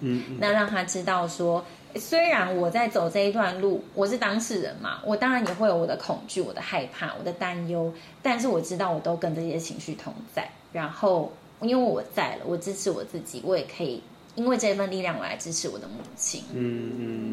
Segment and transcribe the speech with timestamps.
[0.00, 1.64] 嗯，嗯，那让他知道说，
[1.94, 10.48] 虽然我在走这一段路，我是当事人嘛，我当然也会有我的恐惧、我的害怕、我的担忧，但是我知道我都跟这些情绪同在。
[10.72, 14.02] 然后因为我在了，我支持我自己，我也可以
[14.34, 16.42] 因为这份力量我来支持我的母亲。
[16.52, 17.32] 嗯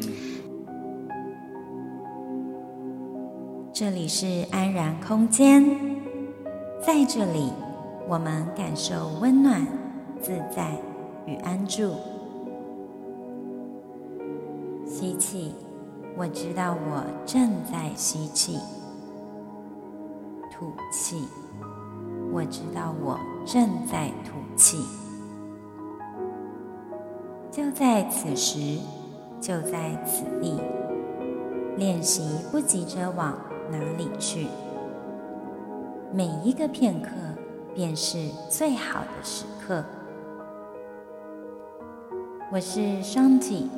[3.74, 5.62] 这里是安然空间，
[6.80, 7.52] 在这里
[8.08, 9.66] 我们感受温暖、
[10.22, 10.70] 自在
[11.26, 11.96] 与安住。
[14.94, 15.52] 吸气，
[16.16, 18.60] 我知道我正在吸气；
[20.52, 21.26] 吐气，
[22.32, 24.78] 我知道我正在吐气。
[27.50, 28.78] 就在此时，
[29.40, 30.60] 就在此地，
[31.76, 33.36] 练习不急着往
[33.72, 34.46] 哪里去。
[36.12, 37.10] 每一个片刻，
[37.74, 39.84] 便是最好的时刻。
[42.52, 43.68] 我是双体。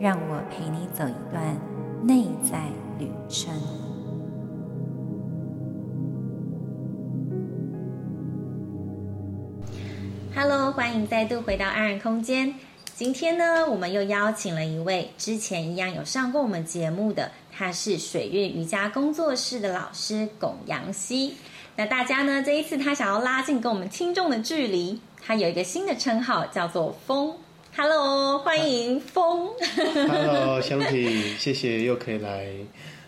[0.00, 1.54] 让我陪你走一段
[2.02, 2.58] 内在
[2.98, 3.52] 旅程。
[10.34, 12.54] Hello，欢迎再度回到安然空间。
[12.94, 21.34] 今天呢，我们又邀请了一位之前一样有上过我们节目的，他是水月瑜伽工作室的老师龚杨希。
[21.76, 27.34] 那大家呢，这一次他想要拉近跟我们听众的距离，他有一个新的称号，叫做风。
[27.76, 29.48] Hello，欢迎风。
[30.08, 32.46] Hello， 香缇，谢谢又可以来，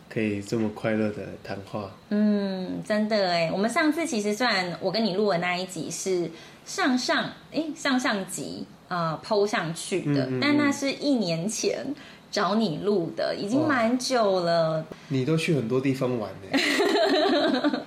[0.08, 1.90] 可以这么快乐的谈话。
[2.10, 6.30] 嗯，真的哎，我们上次其实算我跟你录的那一集是
[6.64, 11.84] 上上哎上上集啊，PO 上去的，嗯嗯嗯，但那是一年前
[12.30, 14.84] 找你录的，已经蛮久了。
[15.08, 17.84] 你都去很多地方玩呢。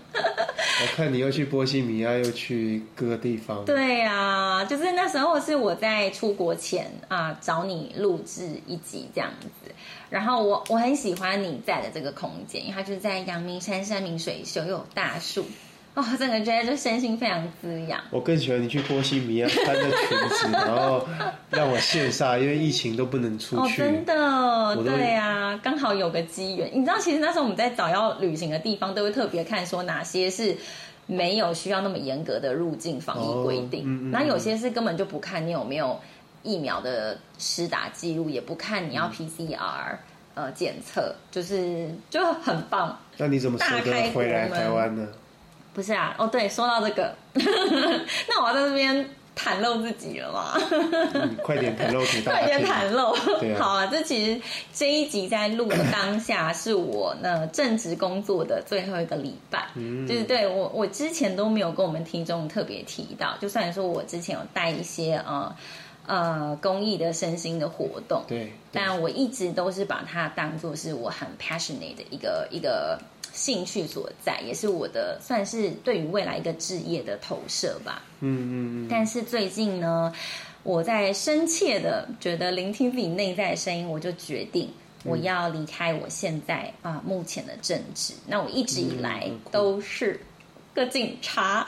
[0.82, 3.64] 我看你又去波西米亚，又去各个地方。
[3.64, 9.72] 对啊，就是那时候是我在出国前啊找你录制一集这样子，
[10.10, 15.46] 然后我我很喜欢你在的这个空间，因为它就是在阳明山山明水秀，又有大树。
[16.00, 18.02] 哦，整个觉得就身心非常滋养。
[18.12, 21.08] 我更喜欢你去波西米亚穿着裙子，然后
[21.50, 23.82] 让我羡煞，因为疫情都不能出去。
[23.82, 26.70] 哦，真的，对呀，刚好有个机缘。
[26.74, 30.56] 你知道，其实那时候我们在找要旅行的地方，都会特别看说哪些是
[31.06, 35.98] 没有需要那么严格的入境防疫规定，哦嗯嗯、然后有些是根本就不看你有没有
[36.44, 39.94] 疫苗的施打记录，也不看你要 PCR、
[40.34, 43.00] 嗯、呃检测，就是就很棒。
[43.16, 45.08] 那你怎么舍得回来台湾呢？
[45.76, 50.58] 不是啊，哦对，说到这个， 那我要在这边袒露自己了嘛？
[51.14, 53.12] 嗯、快点袒露给大家， 快点袒露。
[53.12, 53.20] 啊、
[53.60, 54.42] 好啊，这其实
[54.74, 65.54] 这一集在录的当下是我呢正职工作的最后一个礼拜，嗯、就是对我我之前都没有跟我们听众特别提到，就算说我之前有带一些呃
[66.08, 72.98] 呃公益的身心的活动，对，对但我一直都是把它当做是我很 passionate 的一个一个。
[73.36, 78.02] 兴趣所在，也是我的算是对于未来一个置业的投射吧。
[78.22, 78.88] 嗯嗯嗯。
[78.90, 80.12] 但是最近呢，
[80.64, 84.70] 我在深切的觉得聆听自己内在的声音，我就决定
[85.04, 88.14] 我要离开我现在啊目前的政治。
[88.26, 90.20] 那我一直以来都是。
[90.76, 91.66] 个警察，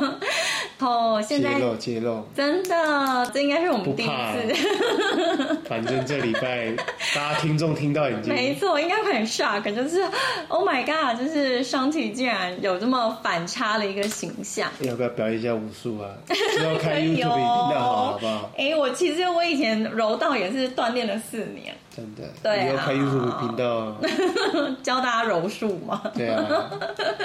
[0.80, 5.60] 哦，现在揭露揭露，真的，这应该是我们第一次。
[5.68, 6.72] 反正这礼拜
[7.14, 10.02] 大家听众听到已经没错，应该会很 shock，就是
[10.48, 14.70] Oh my God，就是双体竟然有这么反差的一个形象。
[14.80, 16.08] 要不要表演一下武术啊？
[16.64, 18.50] 要开 YouTube 频好不好？
[18.56, 21.76] 哎，我其实我以前柔道也是锻炼了四年。
[21.94, 23.96] 真的，对、啊，你要开 YouTube 频道，
[24.82, 26.00] 教大家柔术吗？
[26.14, 26.70] 对啊，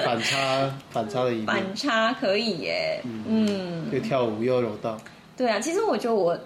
[0.04, 4.98] 反差 反差的一面，反差可以耶，嗯，又、嗯、跳舞又柔道，
[5.38, 6.38] 对啊，其实我觉得我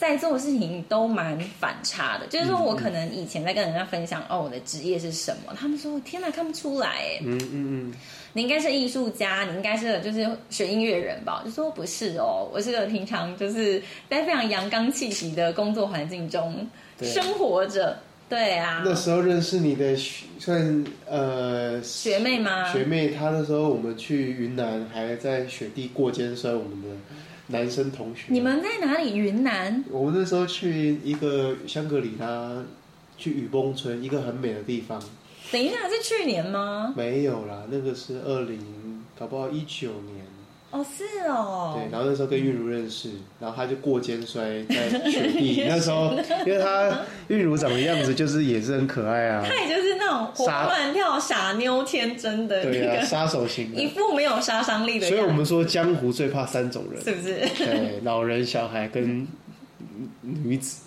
[0.00, 7.94] 在做的事情都蛮反差的，就是说我可能以前在跟人家分享、嗯、哦，我的职业是什么，他们说天哪，看不出来，哎，嗯嗯嗯，
[8.32, 11.42] 你应该是艺术家，你应该是就是学音乐人吧？
[11.44, 16.66] 就说不是哦，我是个平常就是在非常阳刚气息的工作环境中。
[17.02, 18.82] 生活着，对啊。
[18.82, 19.94] 那时候认识你的
[20.38, 22.72] 算呃学妹吗？
[22.72, 26.88] 学妹，她那时候我们去云南，还在雪地过肩摔我们的
[27.50, 28.24] 男生同学。
[28.28, 29.16] 你们在哪里？
[29.16, 29.84] 云南？
[29.90, 32.64] 我们那时候去一个香格里拉，
[33.18, 35.02] 去雨崩村，一个很美的地方。
[35.52, 36.94] 等一下，是去年吗？
[36.96, 38.58] 没有啦，那个是二零，
[39.18, 40.19] 搞不好一九年。
[40.70, 41.74] 哦，是哦。
[41.76, 45.64] 对，然后那时候跟韵如认识，然后他就过肩摔在雪地。
[45.68, 46.14] 那时候，
[46.46, 49.44] 因为他韵如长的样子就是也是很可爱啊。
[49.44, 55.08] 他也就是那种活蹦乱跳、傻妞、天真的那个对啊，杀手型的，一副没有杀伤力的。
[55.08, 57.34] 所以我们说江湖最怕三种人，是不是？
[57.64, 59.26] 对，老人、小孩跟
[60.20, 60.82] 女子，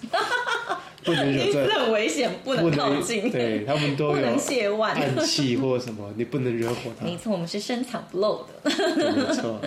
[1.04, 3.32] 不能惹这 很危险，不能靠近。
[3.32, 7.06] 对他们都有不能亵玩暗器或什么，你不能惹火他。
[7.08, 8.70] 没错，我们是深藏不露的。
[8.70, 9.60] 没错，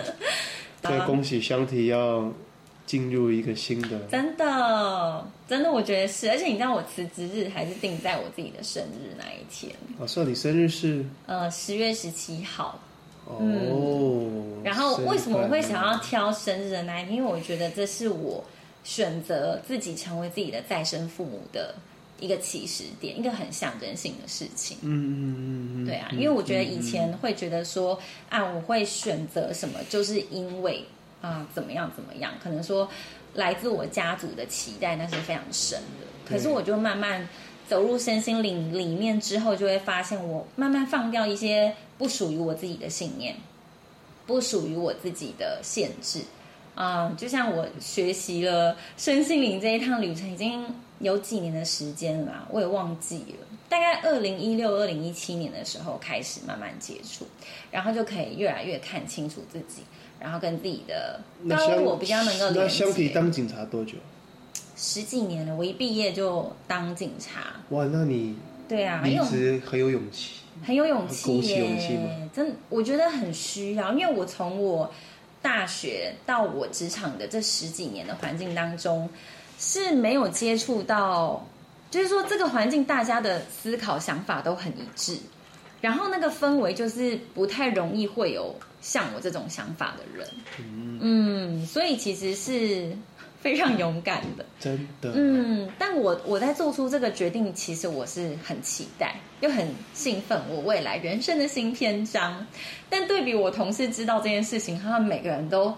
[0.83, 2.31] 所以恭喜香缇要
[2.85, 3.99] 进入一个新的。
[4.11, 6.29] 真的，真的，我觉得是。
[6.29, 9.73] 而且你知道，我辞职日还是定在我自己的生日那一天。
[9.99, 11.05] 哦，说你生日是？
[11.25, 12.79] 呃，十月十七号。
[13.25, 14.61] 哦、嗯。
[14.63, 17.17] 然后为什么我会想要挑生日的那一天？
[17.17, 18.43] 因为我觉得这是我。
[18.87, 21.75] 选择自己成为自己的再生父母的
[22.21, 24.77] 一个起始点，一个很象征性的事情。
[24.81, 27.99] 嗯嗯嗯嗯，对啊，因为我觉得以前会觉得说
[28.29, 30.85] 啊，我会选择什么，就是因为
[31.21, 32.89] 啊怎么样怎么样，可能说
[33.33, 36.07] 来自我家族的期待，那是非常深的。
[36.25, 37.27] 可是我就慢慢
[37.67, 43.35] 走入身心灵里面之后，就会发现我慢慢放掉一些不属于我自己的信念，
[44.25, 46.21] 不属于我自己的限制。
[46.77, 50.63] 啊、嗯，就像我学习了身心灵这一趟旅程，已经
[50.99, 53.47] 有几年的时间了，我也忘记了。
[53.67, 57.25] 大概二零一六、二零一七年的时候开始慢慢接触，
[57.71, 59.81] 然后就可以越来越看清楚自己，
[60.19, 61.19] 然后跟自己的
[61.49, 62.51] 高我比较能够。
[62.51, 63.93] 那相比当警察多久？
[64.75, 67.55] 十几年了，我一毕业就当警察。
[67.69, 68.37] 哇，那你
[68.69, 72.29] 对啊，一直很有勇气，很有勇气耶！
[72.31, 74.91] 真，我觉得很需要，因为我从我。
[75.41, 79.09] 大学到我职场的这十几年的环境当中，
[79.57, 81.45] 是没有接触到，
[81.89, 85.17] 就是说这个环境大家的思考想法都很一致，
[85.81, 90.27] 然后那个氛围就是不太容易会有像我这种想法的人，
[91.01, 92.95] 嗯，所以其实是。
[93.39, 95.11] 非常勇敢的，真的。
[95.15, 102.45] 嗯，但我我在做出这个决定，其实我是很期待又很兴奋，我未来人生的新篇章。
[102.89, 105.73] 但对比我同事知道这件事情，他们每个人都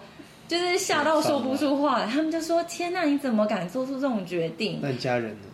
[0.48, 5.46] 就是吓到说不出话来，他们就说：“天哪，你怎么敢做出这种决定？”那你家人呢？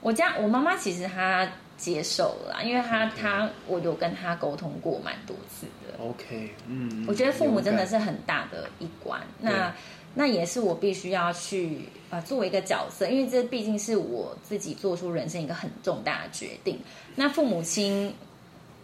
[0.00, 6.04] 我家我妈妈其实她接受了啦，因为她她我有跟她沟通过蛮多次的。
[6.04, 9.20] OK，嗯，我觉得父母真的是很大的一关。
[9.40, 9.72] 那。
[10.14, 11.78] 那也是我必须要去
[12.10, 16.78] 啊，作为一个角色，因为这毕竟是我自己做出人生一个很重大的决定。
[17.16, 18.14] 那父母亲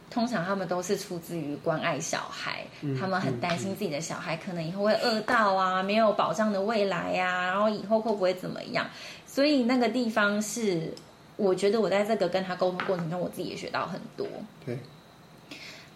[0.09, 2.65] 通常他们都是出自于关爱小孩，
[2.99, 8.87] 他们很担心自己的小孩可能以后会饿到啊，没有保障的未来呀，然后以后会不会怎么样？
[9.27, 10.95] 所以那个地方是，
[11.37, 14.27] 我觉得我在这个跟他沟通过程中，我自己也学到很多。
[14.65, 14.79] 对，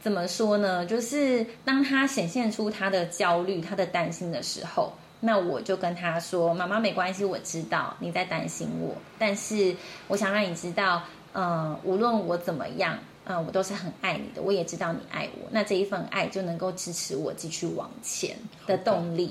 [0.03, 0.85] 怎么说呢？
[0.85, 4.93] 就是当他显现出他的焦虑、他的担心的时候。
[5.25, 9.73] 那我就跟他说：“妈妈，没关系，我知道你在担心我，但是
[10.09, 11.01] 我想让你知道，
[11.33, 14.43] 嗯、呃，无论我怎么样，嗯、呃，我都是很爱你的。
[14.43, 18.37] 我也知道你爱我，那这一份爱就能够支持我继续往前
[18.67, 19.31] 的动力。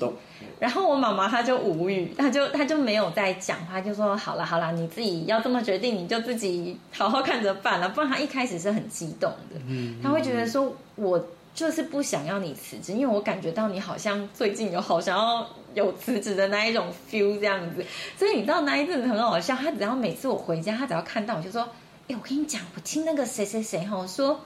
[0.59, 7.89] 然后我妈妈她就无语，她就她就没有再讲话，就说：好了好了，你自己要这么决定，你就自己好好看着办了。
[7.89, 11.23] 不然她一开始是很激动的，嗯她会觉得说我。”
[11.53, 17.83] 就是不想要你辞职，因为我感觉到你好像最近有好想要有辞职的那一种 feel 这样子，
[18.17, 19.53] 所以你知道那一阵子很好笑。
[19.53, 21.67] 她只要每次我回家，她只要看到我就说
[22.11, 24.39] ：“哎，我跟你讲，我听那个谁谁谁哈说。”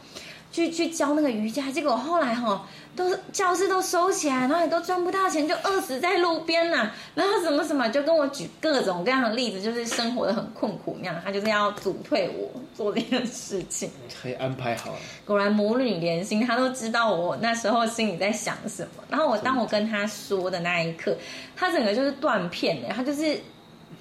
[0.51, 2.65] 去去教那个瑜伽，结果后来哈，
[2.95, 6.91] 都是教室都收起来，然后也都赚不到钱，就饿死在路边呐。
[7.13, 11.21] 然后什么什么，就跟我举各种各样的例子，就是生活的很困苦那样。
[11.25, 13.91] 他就是要阻退我做这件事情，
[14.22, 14.98] 可以安排好了。
[15.25, 19.03] 果然母女连心，他都知道我那时候心里在想什么。
[19.10, 21.17] 然后我当我跟他说的那一刻，
[21.53, 23.38] 他整个就是断片的，他就是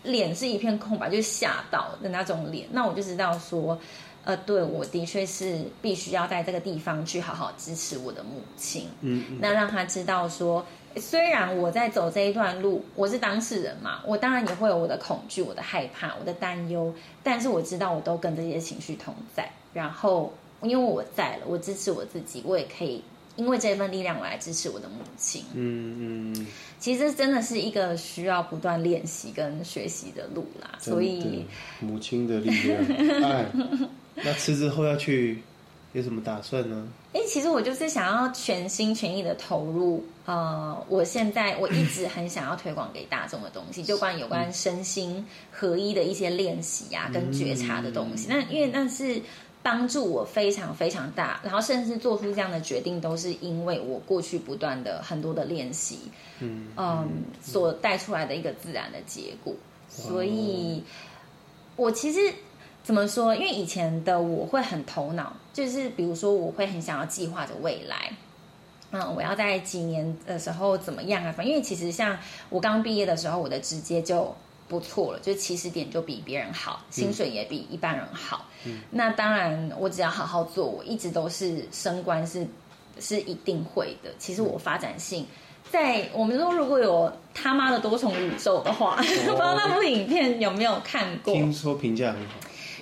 [0.02, 2.66] 脸是一片空白，就是吓到的那种脸。
[2.72, 3.78] 那我就知道说。
[4.26, 10.64] 呃，对，我的确是必须要在这个地方去好好支持我的母亲，嗯，嗯，那让他知道说，
[10.96, 16.90] 虽然我在走这一段路，我是当事人嘛，我当然也会有我的恐惧、我的害怕、我的担忧，
[17.22, 20.32] 但是我知道我都跟这些情绪同在，然后
[20.62, 23.04] 因为我在了，我支持我自己，我也可以
[23.36, 26.46] 因为这份力量我来支持我的母亲，嗯嗯，
[26.78, 31.44] 其实真的是一个需要不断练习跟学习的路啦，所以
[31.80, 33.46] 母亲的力量，爱。
[34.16, 35.42] 那辞职后要去
[35.92, 36.86] 有什么打算呢？
[37.12, 40.04] 哎，其实我就是想要全心全意的投入。
[40.24, 48.26] 呃，我现在我一直很想要推广给大众的东西， 就关于有关身心合一的一些练习啊，跟觉察的东西。
[48.28, 49.20] 那因为那是
[49.64, 55.98] 帮助我非常非常大，然后甚至做出这样的决定，都是因为我过去不断的很多的练习，
[56.38, 57.08] 嗯嗯，
[57.42, 59.52] 所带出来的一个自然的结果。
[59.88, 60.84] 所以，
[61.74, 62.32] 我其实。
[62.84, 63.34] 怎么说？
[63.34, 68.12] 因为以前的我会很头脑，就是比如说我会很想要计划着未来，
[68.90, 71.32] 嗯，我要在几年的时候怎么样啊？
[71.32, 72.18] 反正因为其实像
[72.50, 78.46] 我刚毕业的时候，我的直接就不错了，就起始点就比别人好，薪水也比一般人好。
[78.64, 82.46] 嗯、那当然，我只要好好做，我一直都是升官是
[82.98, 84.10] 是一定会的。
[84.18, 85.26] 其实我发展性，
[85.70, 91.34] 在我们说如果有他妈的多重宇宙的话，哦、 不知道那部影片有没有看过？
[91.34, 92.34] 听说评价很好。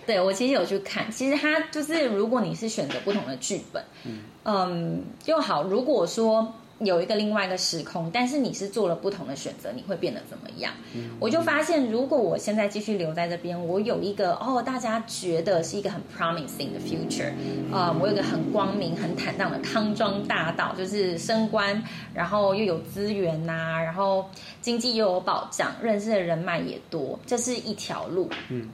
[0.07, 5.63] 对，我其实有去看，其实他就是如果你是选择不同的剧本，嗯，嗯，就好。
[5.63, 6.55] 如果说。
[6.85, 10.73] 有一个另外一个时空，但是你是做了不同的选择，你会变得怎么样？
[10.95, 17.29] 嗯、我就发现，如果我现在继续留在这边，我有一个哦，大家觉得是一个很 promising 的 future，
[17.73, 24.29] 啊、呃，我有一个很光明、很坦荡的康庄大道，就是升官，然后又有资源呐、啊，然后
[24.61, 28.29] 经济又有保障，认识的人脉也多，这是一条路。
[28.49, 28.69] 嗯，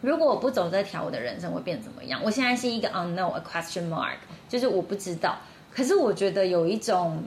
[0.00, 2.20] 如果我不走这条，我的人生会变怎么样？
[2.24, 4.16] 我现在是一个 unknown，a question mark，
[4.48, 5.36] 就是我不知道。
[5.72, 7.22] 可是我觉得有一种。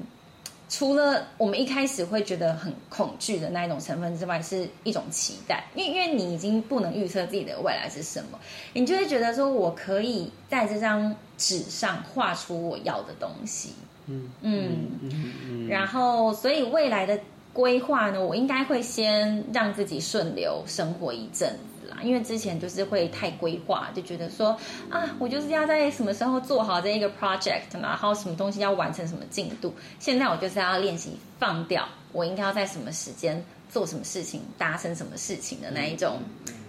[0.75, 8.39] 除了我们一开始会觉得很恐惧的那一种成分之外，是一种期待，因为因为你已经不能预测自己的未来是什么，
[8.73, 13.73] 你就会觉得说，我可以在这张纸上画出我要的东西，
[14.07, 14.27] 嗯。
[14.41, 14.99] 嗯。
[15.03, 17.19] 嗯，然后所以未来的
[17.53, 21.55] 规划呢，我应该会先让自己顺流生活一阵。
[22.01, 24.57] 因为之前就是会太规划，就觉得说
[24.89, 29.73] 啊，我就是要在什么时候做好这一个 project，嘛然后什么东西要完成什么进度。
[29.99, 36.19] 现在我就是要练习放掉，我应该要在什么时间做什么事情，达成什么事情的那一种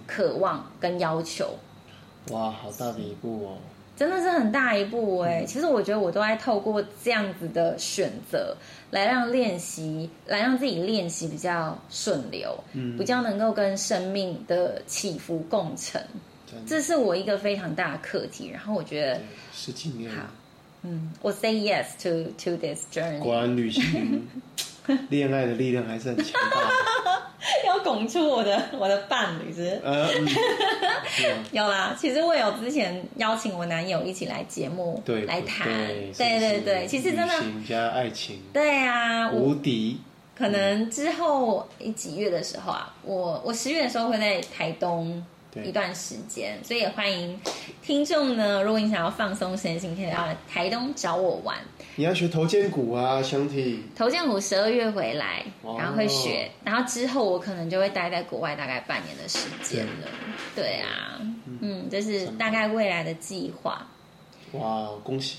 [0.07, 1.55] 渴望跟要求。
[2.31, 3.59] 哇，好大的一步哦！
[3.97, 5.45] 真的是很大一步哎。
[5.45, 8.57] 其实我觉得我都在透过这样子的选择。
[8.91, 16.01] 来让练习，来让自己练习比较顺流，嗯，比较能够跟生命的起伏共存。
[16.65, 18.49] 这是我一个非常大的课题。
[18.51, 19.21] 然后我觉得
[19.53, 20.23] 十几年，好，
[20.83, 23.19] 嗯，我 say yes to to this journey。
[23.19, 24.29] 果然，旅行，
[25.11, 26.61] 恋爱的力量还是很强大。
[27.67, 30.27] 要拱出我的我的伴侣是，呃嗯、
[31.53, 31.95] 有啦。
[31.99, 36.87] 其实我有之前邀请我男友一起来节目，对，来谈，对对对。
[36.87, 40.01] 其实真的，情加爱情，对啊，无敌。
[40.37, 45.25] 可能之后几月的时候啊，我我十月的时候会在台东。
[45.63, 47.39] 一段时间，所以也欢迎
[47.83, 48.63] 听众呢。
[48.63, 51.57] 如果你想要放松身心，可以到台东找我玩。
[51.97, 53.85] 你要学头肩骨啊，兄弟。
[53.95, 55.45] 头肩骨十二月回来，
[55.79, 60.09] 然后会学，然后之后我可能就会待在国外大概半年的时间了。
[60.57, 61.21] 对，对啊，
[61.61, 63.87] 嗯，这是大概未来的计划。
[64.53, 65.39] 哇，恭喜！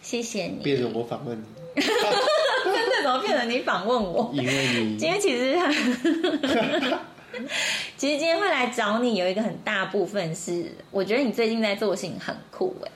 [0.00, 0.62] 谢谢你。
[0.62, 1.44] 变成我访问你。
[1.80, 4.30] 真的怎么变成你访问我？
[4.34, 5.58] 因为你 今天其实。
[7.96, 12.90] 其实今天会来找你，有一个很大部分是，我觉得你最近在做的事情很酷哎。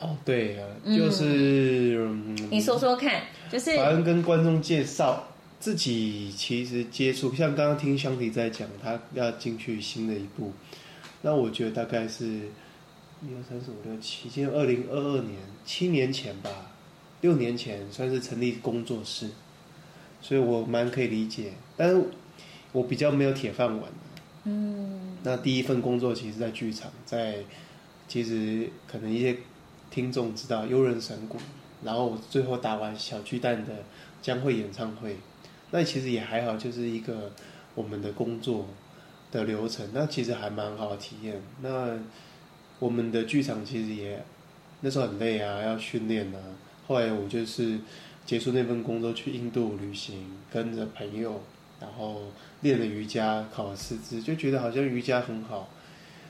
[0.00, 10.52] 哦，对啊，就是、嗯、你说说看，就是反正跟观众介绍自己，其实接触，像刚刚听香缇在讲，他要进去新的一步，
[11.22, 16.50] 那我觉得大概是一二三四五六七，今天二零二二年，七年前吧，
[17.20, 19.28] 六年前算是成立工作室，
[20.22, 22.02] 所以我蛮可以理解，但是。
[22.72, 23.90] 我比较没有铁饭碗，
[24.44, 27.38] 嗯，那第一份工作其实，在剧场，在
[28.06, 29.36] 其实可能一些
[29.90, 31.36] 听众知道幽人神鼓，
[31.82, 33.72] 然后最后打完小巨蛋的
[34.22, 35.16] 将会演唱会，
[35.72, 37.32] 那其实也还好，就是一个
[37.74, 38.68] 我们的工作
[39.32, 41.42] 的流程，那其实还蛮好的体验。
[41.62, 41.98] 那
[42.78, 44.24] 我们的剧场其实也
[44.82, 46.38] 那时候很累啊，要训练啊。
[46.86, 47.80] 后来我就是
[48.24, 51.42] 结束那份工作去印度旅行，跟着朋友。
[51.80, 52.24] 然后
[52.62, 55.68] 练了瑜伽，考了师资，就觉得好像瑜伽很好，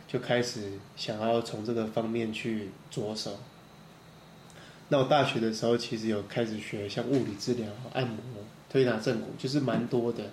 [0.07, 3.39] 就开始想要从这个方面去着手。
[4.89, 8.17] 那我大学的时候，其实有开始学像物理治疗、按摩、
[8.69, 10.25] 推拿正骨，就是蛮多的。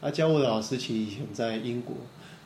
[0.00, 1.94] 啊，教我的老师其实以前在英国，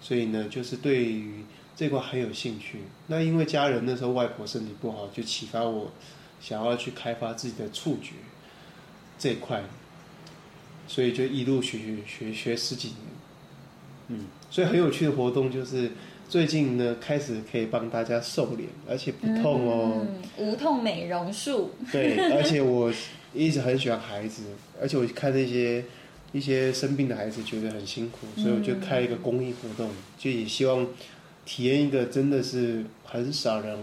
[0.01, 1.45] 所以呢，就是对于
[1.77, 2.81] 这块很有兴趣。
[3.07, 5.93] 那因为家人那时候外婆身体不好，就启发我
[6.41, 8.15] 想要去开发自己的触觉
[9.19, 9.63] 这块。
[10.87, 12.99] 所以就一路学学学学十几年，
[14.09, 15.91] 嗯，所以很有趣的活动就是
[16.29, 21.71] 最近呢开始可以帮大家瘦脸，而且不痛哦，嗯、无痛美容术。
[21.91, 22.93] 对，而且我
[23.33, 24.43] 一直很喜欢孩子，
[24.81, 25.85] 而且我看那些
[26.33, 30.87] 一些生病的孩子觉得很辛苦，所以我就开一个公益活动，就也希望
[31.47, 33.79] 体验一个真的是很少人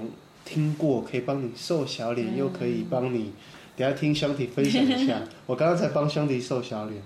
[0.46, 3.32] 听过，可以帮你瘦小脸，又可以帮你。
[3.76, 7.02] 等下听香缇分享一下， 我刚刚才帮香缇瘦小脸。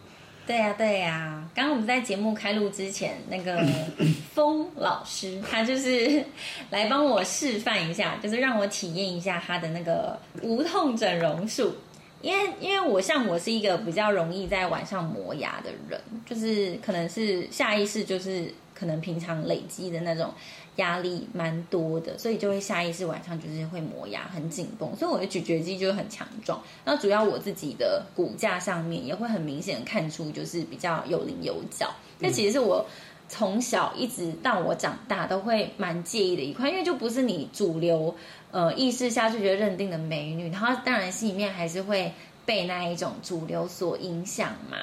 [0.47, 3.65] 对呀、啊、对呀、啊，刚刚我们在节目开录之前，那个
[4.33, 6.23] 风老师他就是
[6.69, 11.73] 来帮我示范一下，就是让我体验一下他的那个无痛整容术。
[12.21, 20.33] 因为因为我像我是一个比较容易在晚上磨牙的人，就是可能是下意识，就是可能平常累积的那种
[20.77, 26.61] 压力蛮多的，所以就会下意识晚上就是会磨牙，很紧绷，所以我的咀嚼肌就会很强壮。
[26.83, 31.93] 那主要我自己的骨架上面也会很明显看出，就是比较有棱有角。
[32.19, 32.85] 那其实是我。
[33.27, 38.13] 从小一直到我长大，都会蛮介意的一块，因为就不是你主流
[38.51, 42.13] 呃意识下就觉得认定的美女，然后当然心里面还是会
[42.45, 44.77] 被那一种主流所影响嘛。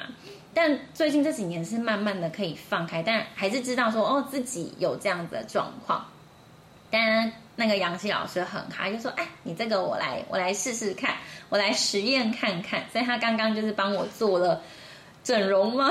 [0.53, 6.05] 但最近这几年是慢慢的可以放开，但还是知道说哦自己有这样子的状况。
[6.91, 11.15] 当然那个杨希老师很嗨，就说哎你这个我来我来试试看，
[11.49, 12.83] 我来实验看看。
[12.91, 14.61] 所以他刚刚就是帮我做了。
[15.23, 15.89] 整容吗？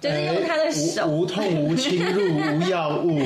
[0.00, 3.20] 就是用他的手，无，无痛、无侵入、无药物，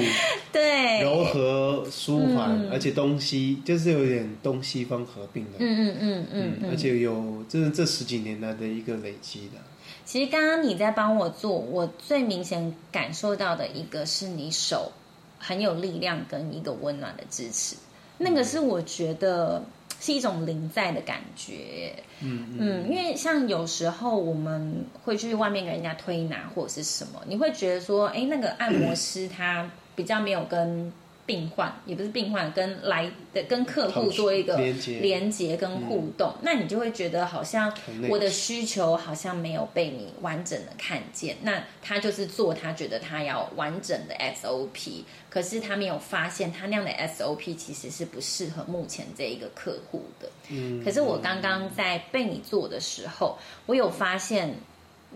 [0.50, 9.60] 对，柔和舒缓，嗯、而且东西就是有点东西方合并的，嗯嗯嗯嗯，嗯，嗯，而且有这这十几年来的一个累积的。
[10.04, 14.92] 其实刚刚你在帮我做，我最明显感受到的一个是你手
[15.38, 17.76] 很有力量跟一个温暖的支持，
[18.18, 19.62] 那个是我觉得。
[20.00, 30.92] 是一种临在的感觉，嗯嗯，因为像有时候我们会去外面给人家推拿或者是什么，你会觉得说，哎，那个按摩师他比较没有跟。
[31.26, 37.74] 病患也不是病患，跟来的跟客户做一个连接跟互动，嗯，那你就会觉得好像
[38.10, 41.36] 我的需求好像没有被你完整的看见。
[41.42, 50.28] 那他就是做他觉得他要完整的 SOP，可是他没有发现他那样的 SOP 其实是不适合目前这一个客户的。
[50.50, 54.54] 嗯，可是我刚刚在被你做的时候，我有发现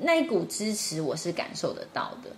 [0.01, 2.31] 那一股支持，我是感受得到的。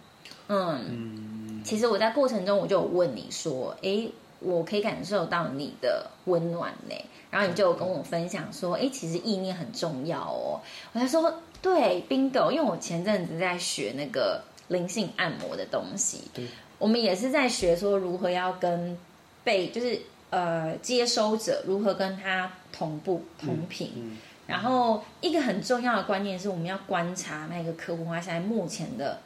[0.49, 0.85] 嗯。
[0.89, 4.09] 嗯其实我在过程中我就有问你说，哎，
[4.41, 6.95] 我可以感受到你的温暖呢。
[7.31, 10.61] 然后你就有跟我分享说，哎，其实意念很重要哦。
[10.93, 16.45] 我才说，对，bingo，因为我前阵子在学那个灵性按摩的东西，对，
[16.79, 18.99] 我们也是在学说如何要跟
[19.45, 19.97] 被就是
[20.31, 23.93] 呃接收者如何跟他同步同频。
[23.95, 24.19] 嗯嗯。
[24.49, 29.21] 然后一个很重要的观念是，我们要观察那个客户他现在目前的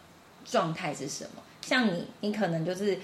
[0.44, 1.40] 状态是什么。
[1.64, 2.98] 像你，你可能就是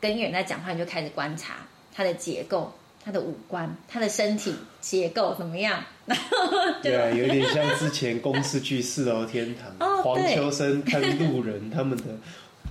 [0.00, 1.54] 跟一个人在讲话，你就开始观察
[1.94, 2.72] 他的结构、
[3.04, 5.82] 他的五官、他的身体结构怎么样？
[6.82, 12.04] 对啊，有点像之前公司剧《四楼天堂》哦，黄秋生看路人他们的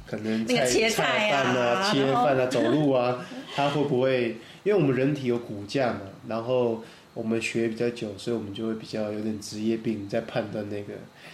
[0.06, 3.26] 可能菜、那个、切菜啊、切饭啊、走路啊，
[3.56, 4.38] 他会不会？
[4.64, 6.84] 因为我们人体有骨架嘛，然后
[7.16, 10.94] 我们学比较久，所以我们就会比较有点职业病在判断那个。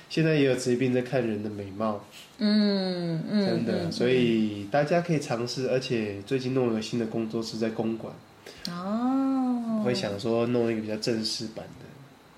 [0.10, 2.06] 现在也有职业病在看人的美貌，
[2.40, 8.14] 嗯嗯，真的，嗯，所以大家可以尝试，而且最近弄了个新的工作室在公馆，
[8.70, 11.86] 哦，会想说弄一个比较正式版的。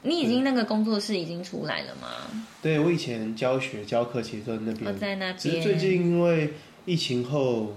[0.02, 2.08] 你已经那个工作室已经出来了吗？
[2.62, 5.38] 对，我以前教学教课其实都在那边，我在那边。
[5.38, 6.54] 只是最近因为
[6.86, 7.76] 疫情后，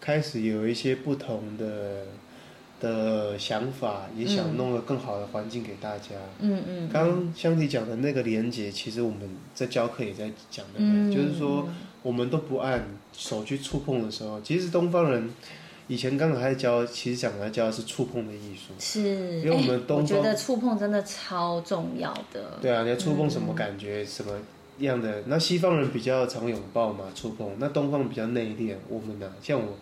[0.00, 2.06] 开始有一些不同的。
[2.80, 6.10] 的想法也想弄个更好的环境给大家。
[6.40, 6.90] 嗯嗯。
[6.92, 9.20] 刚刚香缇讲的那个连接，其实我们
[9.54, 11.66] 在教课也在讲的，嗯，就是说
[12.02, 15.30] 我们都不按手去触碰的时候，其实东方人
[15.88, 18.74] 以前刚刚还在教，其实讲的教的是触碰的艺术。
[18.78, 19.40] 是。
[19.40, 22.58] 因为我们东方，欸，我觉得触碰真的超重要的。
[22.60, 24.32] 对啊，你要触碰什么感觉，嗯，什么
[24.80, 25.22] 样的？
[25.26, 27.50] 那西方人比较常拥抱嘛，触碰。
[27.58, 29.78] 那东方比较内敛，我们呢，像我。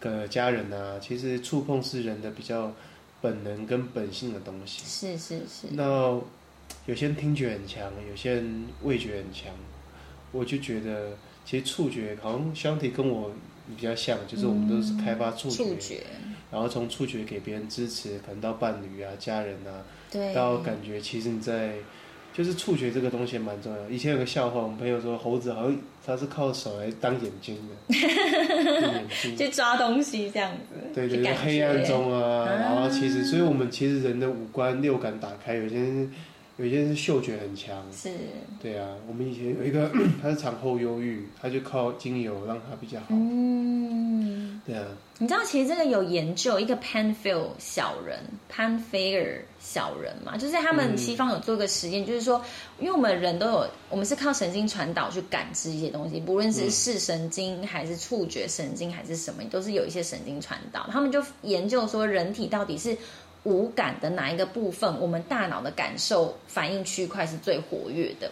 [0.00, 2.72] 个家人啊，其实触碰是人的比较
[3.20, 4.82] 本能跟本性的东西。
[4.84, 5.68] 是是是。
[5.72, 6.20] 那
[6.86, 9.52] 有些人听觉很强，有些人味觉很强。
[10.32, 13.30] 我就觉得，其实触觉好像香缇跟我
[13.76, 16.02] 比较像，就是我们都是开发触觉，嗯、触觉
[16.50, 21.76] 然后从触觉给别人支持，可能到伴侣啊、家人啊，对，到感觉其实你在。
[22.36, 23.88] 就是触觉这个东西蛮重要。
[23.88, 30.76] 以前有个笑话，我们朋友说猴子好像它是靠手来当眼睛的， 眼睛去抓东西这样子。
[30.94, 36.12] 对对对，黑暗中啊，啊，然后其实，所以我们其实人的五官六感打开，有些人
[36.58, 37.82] 有些人是嗅觉很强。
[37.90, 38.10] 是。
[38.62, 43.06] 对啊，我们以前有一个 他是产后忧郁，他就靠精油让他比较好。
[43.12, 44.25] 嗯。
[44.66, 44.84] 对啊。
[45.18, 48.18] 你知道其实这个有研究，一个 Panfield 小人
[48.54, 52.44] ，Panfield 小人嘛，就是他们西方有做一个实验，嗯，就是说，
[52.78, 60.86] 因为我们人都有，我们是靠神经传导去感知一些东西，不论是视神经还是触觉神经还是什么，都是有一些神经传导。
[60.92, 62.94] 他们就研究说，人体到底是
[63.44, 68.30] 五感的哪一个部分，我们大脑的感受反应区块是最活跃的。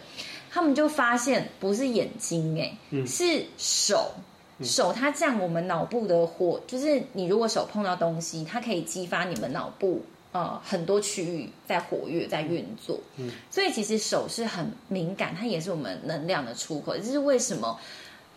[0.51, 4.11] 他们就发现不是眼睛，哎，是手。
[4.61, 16.95] 手它占我们脑部的火，就是你如果手碰到东西，它可以激发你们脑部呃很多区域在活跃在运作，嗯，所以其实手是很敏感，它也是我们能量的出口。
[16.95, 17.77] 这是为什么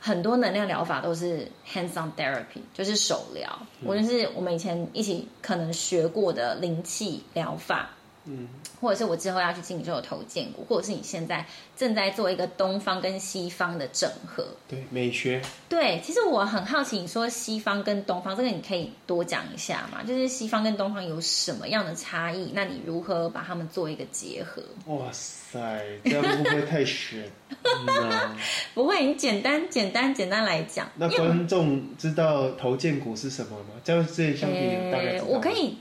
[0.00, 7.90] 很多能量疗法都是 hands-on therapy，就是手疗，无论是我们以前一起可能学过的灵气疗法。
[8.30, 8.46] 嗯，
[8.78, 15.40] 或者是我之后要去进修头建股，或者是你现在正在做一个东方跟西方的整合，对美学。
[15.66, 20.02] 对，其实我很好奇，你说西方跟东方这个，你可以多讲一下嘛？
[20.02, 22.52] 就是西方跟东方有什么样的差异？
[22.54, 24.62] 那你如何把它们做一个结合？
[24.86, 27.24] 哇塞，这样会不会太玄？
[27.64, 28.36] 嗯、
[28.74, 30.86] 不会，你简单简单简单来讲。
[30.96, 33.70] 那观众知道头建股是什么吗？
[33.82, 34.58] 这样这相比
[34.92, 35.78] 大概、欸、我可以，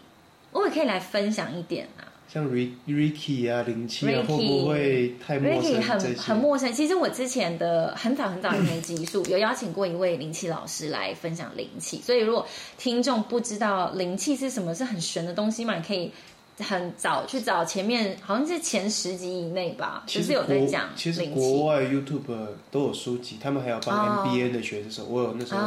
[0.54, 2.07] 我也可以来分享一点啊。
[2.38, 2.48] 像
[2.88, 6.72] Ricky 啊，灵气啊，会不会太陌生？Ricky 很很陌生。
[6.72, 12.46] 其实我之前的很早很早以前的集数有邀请过一位灵气老师来分享灵气，所以如果
[12.78, 16.12] 听众不知道灵气是什么，是很玄的东西嘛，你可以
[16.60, 20.90] 很早去找前面，好像是前十集以内吧，就是有在讲。
[20.96, 25.60] 其实国外 YouTube 都有书籍，他们还有帮 MBA 的学生，哦、我有那时候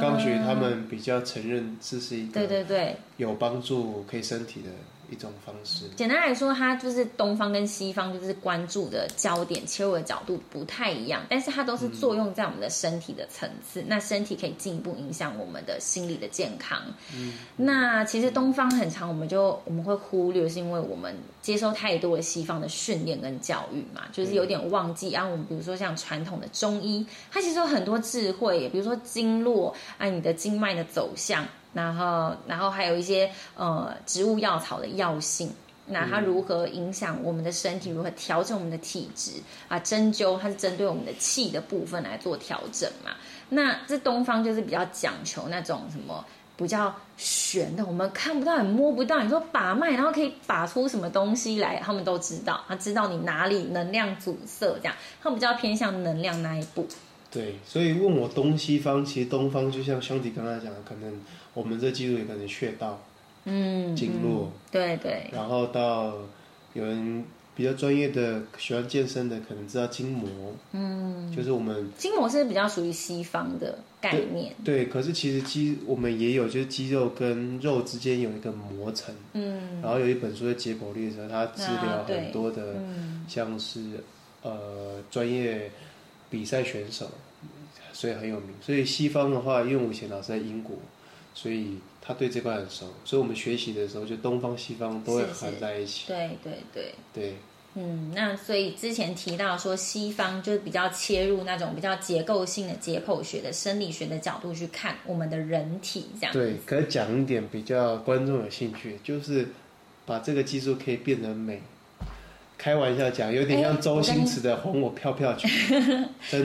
[0.00, 4.68] 刚学，他们比较承认这是一个对对对有帮助可以身体的。
[5.12, 13.82] 一种方式，简单来说，它就是东方跟西方就是关注的焦点、切入的角度不太一样，但是它都是作用在我们的身体的层次。
[13.82, 16.80] 嗯、那身体可以进一步影响我们的心理的健康。
[17.14, 25.12] 嗯，那其实东方很长，我们就我们会忽略，是因为我们接收太多的西方的训练跟教育嘛，就是有点忘记。
[25.12, 31.46] 啊、我们比如说像传统的中医，它其实有很多智慧，比如说经络啊，你的经脉的走向。
[31.72, 35.50] 然后，然后还有一些呃植物药草的药性，
[35.86, 37.90] 那它如何影响我们的身体？
[37.90, 39.32] 如何调整我们的体质
[39.68, 39.78] 啊？
[39.78, 43.12] 针灸它是针对我们的气的部分来做调整嘛？
[43.48, 46.24] 那这东方就是比较讲求那种什么
[46.56, 49.22] 比较玄的，我们看不到也摸不到。
[49.22, 51.76] 你说把脉，然后可以把出什么东西来？
[51.84, 56.86] 他们都知道，他知道你哪里能量阻塞，这样他们比较偏向能量那一步。
[57.32, 61.12] 对，所以问我东西方，其实东方就像兄弟刚才讲的，可能。
[61.54, 62.98] 我们这记录也可能穴道，
[63.44, 66.14] 嗯，经络，对对，然后到
[66.72, 67.22] 有人
[67.54, 70.30] 比较专业的喜欢健身的，可能知道筋膜，
[70.72, 74.86] 嗯，就是我们筋膜是比较属于西方的概念，对，对。
[74.86, 82.76] 可是其实肌我们也有，就是肌肉跟肉之间有一个膜层，嗯，然后有一本书的解剖力的时候，它治疗很多的，
[83.28, 83.78] 像是、
[84.42, 85.70] 嗯、呃专业
[86.32, 87.08] 比赛选手，
[87.92, 88.48] 所以很有名。
[88.60, 90.74] 所以西方的话，因为我以前老师在英国。
[91.34, 96.04] 所以他对这块很熟，所以我们学习的时候，就东方西方都会含在一起。
[96.06, 97.34] 对对对对，
[97.74, 106.34] 嗯，那所以之前提到说，西方就是比较切入那种比较结构性的解剖学的生理学的角度去看我们的人体，这样。
[106.34, 109.48] 对，可以讲一点比较观众有兴趣，就是
[110.04, 111.62] 把这个技术可以变得美。
[112.62, 115.48] 开玩笑讲，有点像周星驰的《哄我飘飘曲》。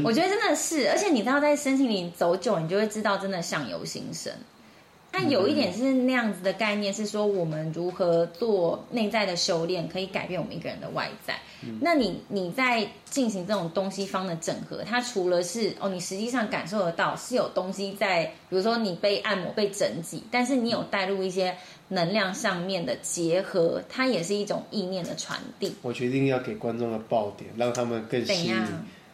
[0.04, 4.34] 我觉得真的是，而且你知道，在身体里走久，你就会知道，真的相由心生。
[5.12, 11.36] 它有一点是那样子的概念，是说我们如何做内在的修炼，可以改变我们一个人的外在。
[11.64, 21.56] 嗯、那你你在进行这种东西方的整合，它除了是哦，你实际上感受得到是有东西在，比如说你被按摩、被整脊，但是你有带入一些
[21.90, 25.76] 能量上面的结合，它也是一种意念的传递。
[25.82, 28.56] 我决定要给观众的爆点，让他们更吸引。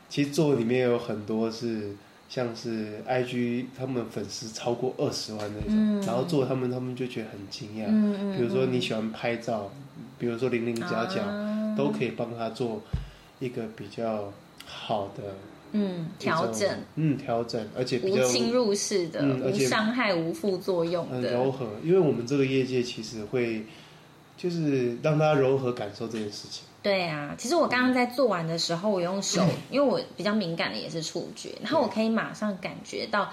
[0.09, 1.95] 其实做里面有很多是。
[2.29, 7.85] 像是 IG 他们粉丝超过二十万那种，嗯、然后做他们，他们就觉得很惊讶。
[7.87, 12.81] 嗯嗯、比如说你喜欢拍照，嗯、比如说零零角角，啊、都可以帮他做
[13.39, 14.33] 一个比较
[14.65, 15.35] 好的
[15.73, 21.67] 嗯调整，嗯调整，而且无侵入式的，嗯、无伤害、无副作用的，很柔和。
[21.83, 23.65] 因为我们这个业界其实会
[24.37, 26.63] 就是让大家柔和感受这件事情。
[26.81, 33.31] 对啊，其实我刚刚在做完的时候，我用手，嗯、因为我比较敏感的也是触觉，然后我可以马上感觉到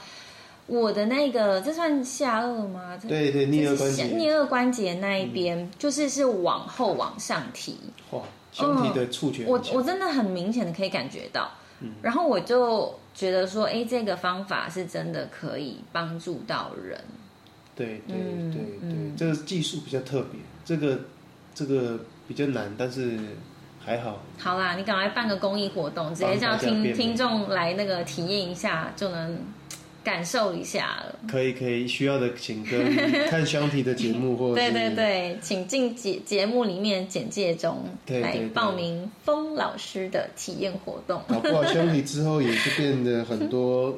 [0.66, 2.96] 我的那个，这算下颚吗？
[3.09, 7.76] 对对，颞顎关节，颞顎关节那一边，嗯、就是是往后往上提。
[8.12, 8.22] 哇，
[8.53, 16.98] 身体的触觉、嗯，我我真的很明显的可以感觉到，嗯、然后我就觉得说，哎，这个方法是真的可以帮助到人。
[17.74, 18.16] 对对
[18.52, 21.00] 对对，这个技术比较特别，这个
[21.54, 22.00] 这个。
[22.30, 23.18] 比较难，但是
[23.84, 24.20] 还好。
[24.38, 29.36] 好啦，你赶快办个公益活动，直接叫听听众来那个体验一下，就能
[30.02, 31.18] 感受一下了。
[31.28, 32.94] 可以可以，需要的请跟
[33.28, 41.22] 看箱体的节目或者对对对，请进节节目里面简介中来报名风老师的体验活动。
[41.28, 43.96] 搞不好箱体之后也是变得很多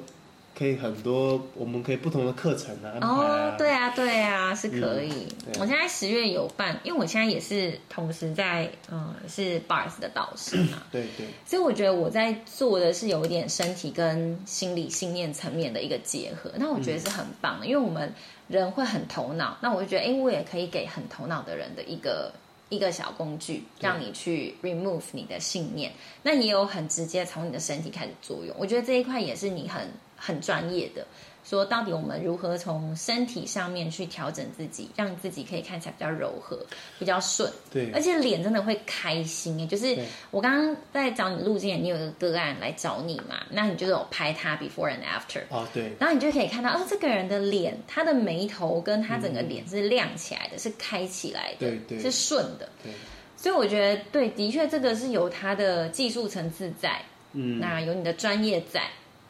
[0.56, 5.26] 可以很多，我们可以不同的课程啊，安排啊哦，对啊，对啊，是可以。
[5.46, 10.82] 嗯、我现在十月有办，因为我现在也是同时在，嗯，是 Bars 的导师嘛。
[10.92, 11.26] 对对。
[11.44, 18.14] 所以我觉得我在做的是有一点身体跟心理信念层面的一个结合，那我觉得是很棒的，嗯、因为我们
[18.48, 22.32] 人会很头脑，那我就觉得，哎，我也可以给很头脑的人的一个。
[22.68, 28.56] 一个小工具，让你去 remove 你的信念，那也有很直接从你的身体开始作用。
[28.58, 29.90] 我觉得这一块也是你很
[30.24, 31.04] 很专业的。
[31.44, 36.64] 说到底，我们如何从身体上面去调整自己，让自己可以看起来比较柔和、
[37.00, 37.52] 比较顺。
[37.68, 39.66] 对，而且脸真的会开心诶。
[39.66, 39.98] 就是
[40.30, 43.44] 我刚刚在找你录之前，你有一个个案来找你嘛？
[43.50, 45.90] 那你就有拍他 before and after 哦，对。
[45.98, 52.68] 然后你就可以看到，哦，这个人的脸，他的眉头跟他整个脸是亮起来的，嗯、是开起来的，对对，是顺的。
[52.85, 52.92] 对。
[53.37, 58.82] 所以我觉得，对，的确这个是有他的技术层次在，嗯，那有你的专业在。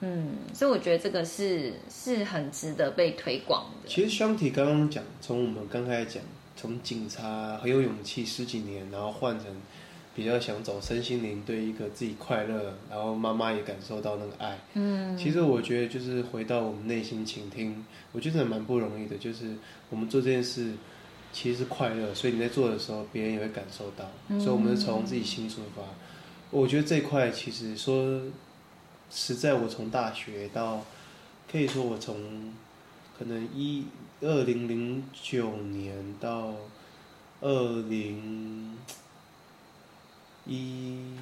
[0.05, 3.89] 嗯，所以我觉得这个是是很值得被推广的。
[3.89, 6.23] 其实香缇刚刚讲，从我们刚开始讲，
[6.57, 9.47] 从警察很有勇气十几年，然后换成
[10.13, 14.59] 比较想走身心灵，对一个自己快乐，然后妈妈也感受到那个爱。
[14.75, 19.17] 嗯，其实我觉得就是回到我们内心倾听，我觉得也蛮不容易的。
[19.17, 19.55] 就是
[19.89, 20.73] 我们做这件事
[21.33, 24.11] 其实是快乐，所以你在做的时候，别人也会感受到。
[24.27, 25.83] 嗯，所以我们是从自己心出发。
[26.51, 28.21] 我觉得这一块其实说。
[29.15, 30.85] 实在，我从大学到，
[31.51, 32.55] 可以说我从
[33.19, 33.85] 可能一
[34.23, 36.55] 二零零九年到
[37.43, 38.79] 二零
[40.47, 41.15] 一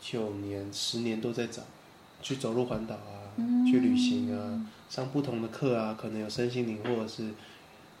[0.00, 1.62] 九年，十年都在找，
[2.22, 7.30] 去走路环岛啊，嗯、去旅行啊，上不同的课啊，可能有身心灵，或者是，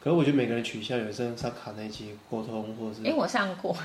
[0.02, 3.76] 可是我觉得每个人取向，有时候上卡内基沟通，或者是，哎，我上过。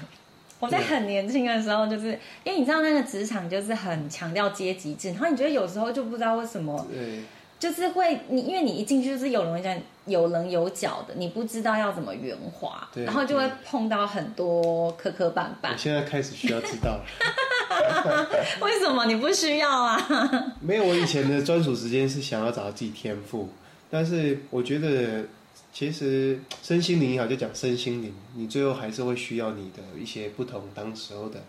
[0.62, 7.24] 我在很年轻的时候，就是因为你知道那个职场就是很强调阶级制，然后你觉得有时候就不知道为什么，对，
[7.60, 15.72] 就是会你因为你一进去就是有人讲有棱有角的，你不知道要怎么圆滑，然后就会碰到很多磕磕绊绊。
[15.74, 18.30] 我现在开始需要知道了，
[18.62, 20.56] 为什么你不需要啊？
[20.62, 23.50] 没有，我以前的专属时间是想要找到自己天赋，
[23.90, 25.26] 但是我觉得。
[25.74, 31.42] 其实身心灵也好，就讲身心灵，你最后还是会需要你的一些不同当时候的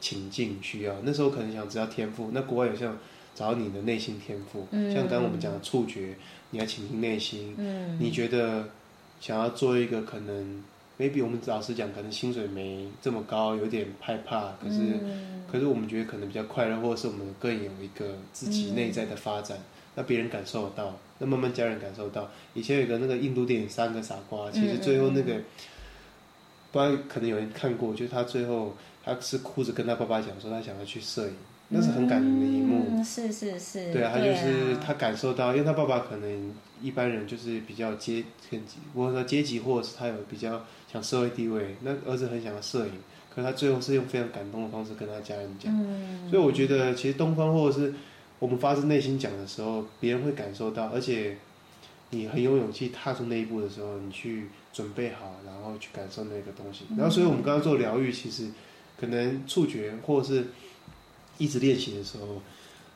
[0.00, 0.94] 情境需要。
[1.02, 2.96] 那时候可能想知道天赋，那国外有像
[3.34, 6.14] 找你的内心天赋，嗯、像刚刚我们讲的触觉，
[6.50, 7.54] 你要倾听内心。
[7.56, 8.68] 嗯，你觉得
[9.20, 10.62] 想要做一个可能
[10.98, 14.52] ，maybe 我们老实讲，可能薪水没这么高，有点害怕。
[14.62, 19.56] 可是，嗯、可是我们觉得可能比较快乐，或者是我们更有一个自己内在的发展。
[19.56, 19.64] 嗯
[19.96, 22.28] 那别人感受得到，那慢慢家人感受到。
[22.54, 25.44] 以前有个那个印度电影《三个傻瓜》，其实最后那个，嗯嗯嗯
[26.72, 31.34] 不知道可能有人看过，就是他最后他是哭着跟他爸爸讲说他想要去摄影，
[31.68, 32.86] 那是很感人的一幕。
[32.90, 33.92] 嗯、是是是。
[33.92, 42.92] 对啊，他就是他感受到，因为他爸爸可能一般人就是比较阶层级，或者说阶级，或者是他有比较想社会地位，那儿子很想要摄影，
[43.34, 45.72] 可是他最后是用非常感动的方式跟他家人讲。
[45.76, 46.30] 嗯。
[46.30, 47.92] 所以我觉得，其实东方或者是。
[48.40, 51.36] 我们发自内心讲的时候，别人会感受到，而且
[52.10, 56.86] 你很有勇气踏出那一步的时候，你去准备好，然后去感受那个东西。
[56.96, 58.48] 然后，所以我们刚刚做疗愈，其实
[58.98, 60.46] 可能触觉或者是
[61.38, 62.40] 一直练习的时候，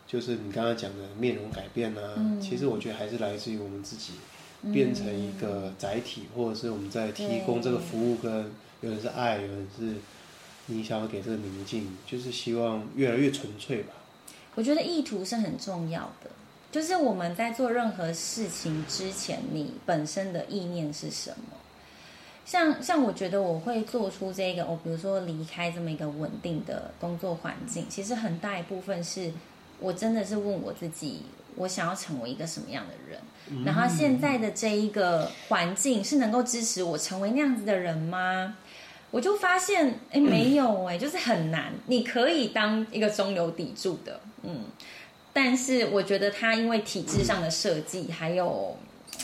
[0.06, 4.14] 就是你刚刚讲的面容改变啊，其实我觉得还是来自于我们自己
[4.72, 9.94] 变成一个载体，或者是我们在提供这个服务，跟有人是爱，有人是
[10.66, 13.92] 你想要给这个宁静，就是希望越来越纯粹吧。
[14.54, 16.30] 我觉得意图是很重要的，
[16.70, 21.56] 就是我们在做任何事情之前，你本身的意念是什么？
[22.44, 29.32] 像像我觉得我会做出这个，我比如说离开这么一个稳定的工作环境，其实很大一部分是
[29.80, 31.22] 我真的是问我自己，
[31.56, 33.20] 我想要成为一个什么样的人？
[33.64, 38.56] 然后现在的这一个环境是能够支持我成为那样子的人吗？
[39.14, 41.72] 我就发现，哎，没有哎，就是很难。
[41.86, 44.64] 你可以当一个中流砥柱的，嗯，
[45.32, 48.76] 但是我觉得他因为体制上的设计，还有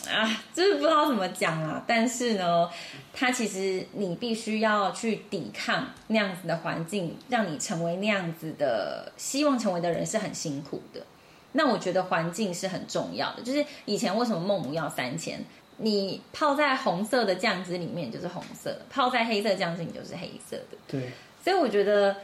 [0.08, 1.82] 啊，就是不知道怎么讲啊。
[1.88, 2.70] 但是呢，
[3.12, 11.04] 他其实你必须要去抵抗那样子的环境，让你成为那样子的希望成为的人是很辛苦的。
[11.50, 13.42] 那我觉得环境是很重要的。
[13.42, 15.44] 就是以前为什么孟母要三迁？
[15.82, 20.76] 你泡在红色的酱汁里面就是红色的，泡在黑色酱汁你就是黑色的。
[20.86, 21.10] 对，
[21.42, 22.14] 所以我觉得，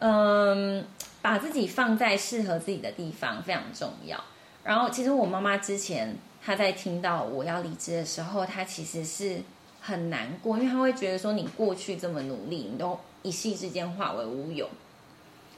[0.00, 0.84] 嗯，
[1.22, 4.22] 把自己放在适合自己的地方非常重要。
[4.62, 9.40] 然后，其实我妈妈之前她在听到我要离职的时候，她其实是
[9.80, 14.68] 很难过，因为她会觉得说你过去这么努力，你都一夕之间化为乌有。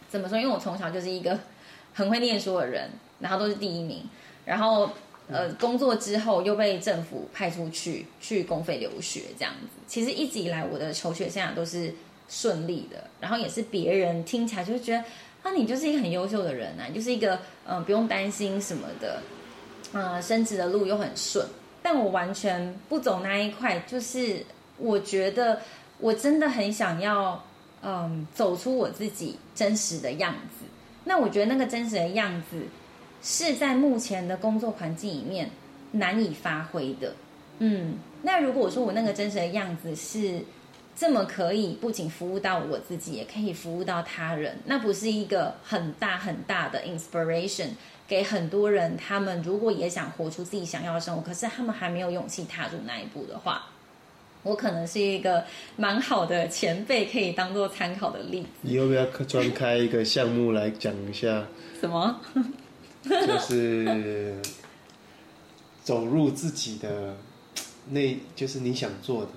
[0.09, 0.39] 怎么说？
[0.39, 1.37] 因为我从小就是一个
[1.93, 4.05] 很会念书的人，然后都是第一名，
[4.45, 4.89] 然后。
[5.31, 9.69] 呃，工作之后又被政府派出去去公费留学这样子。
[9.87, 11.95] 其实一直以来我的求学生涯都是
[12.31, 14.99] 顺利的，然后也是别人听起来就会觉得
[15.43, 19.23] 啊，你就是一个很优秀的人啊，就是一个嗯、不用担心什么的，
[19.93, 21.47] 呃，升职的路又很顺。
[21.83, 24.45] 但我完全不走那一块，就是
[24.79, 25.61] 我觉得
[25.99, 27.45] 我真的很想要
[27.83, 30.65] 嗯走出我自己真实的样子。
[31.05, 32.63] 那我觉得那个真实的样子。
[33.31, 35.51] 是在目前的工作环境里面
[35.93, 37.15] 难以发挥的，
[37.59, 40.41] 嗯，那如果说我那个真实的样子是
[40.97, 47.69] 这么可以，不仅服务到我自己，也可以服务到他人，那不是一个很大很大的 inspiration
[48.09, 48.97] 给很多人？
[48.97, 53.67] 他们如果也想活出自己想要的生活，可是他们还没有勇气踏入那一步的话，
[54.43, 55.45] 我可能是一个
[55.77, 58.49] 蛮好的前辈，可以当做参考的例子。
[58.63, 61.45] 你要不要专开一个项目来讲一下？
[61.79, 62.19] 什么？
[63.03, 64.41] 就是
[65.83, 67.17] 走入自己的
[67.89, 69.31] 那，就是你想做的。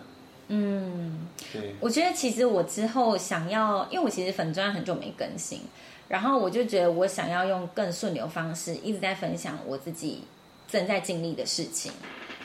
[0.50, 1.76] 嗯，对。
[1.80, 5.62] 我觉得其实我之后想要，因为我其实粉砖很久没更新，
[6.10, 10.24] 然后我就觉得我想要用更顺流方式，一直在分享我自己
[10.67, 11.91] 正在经历的事情。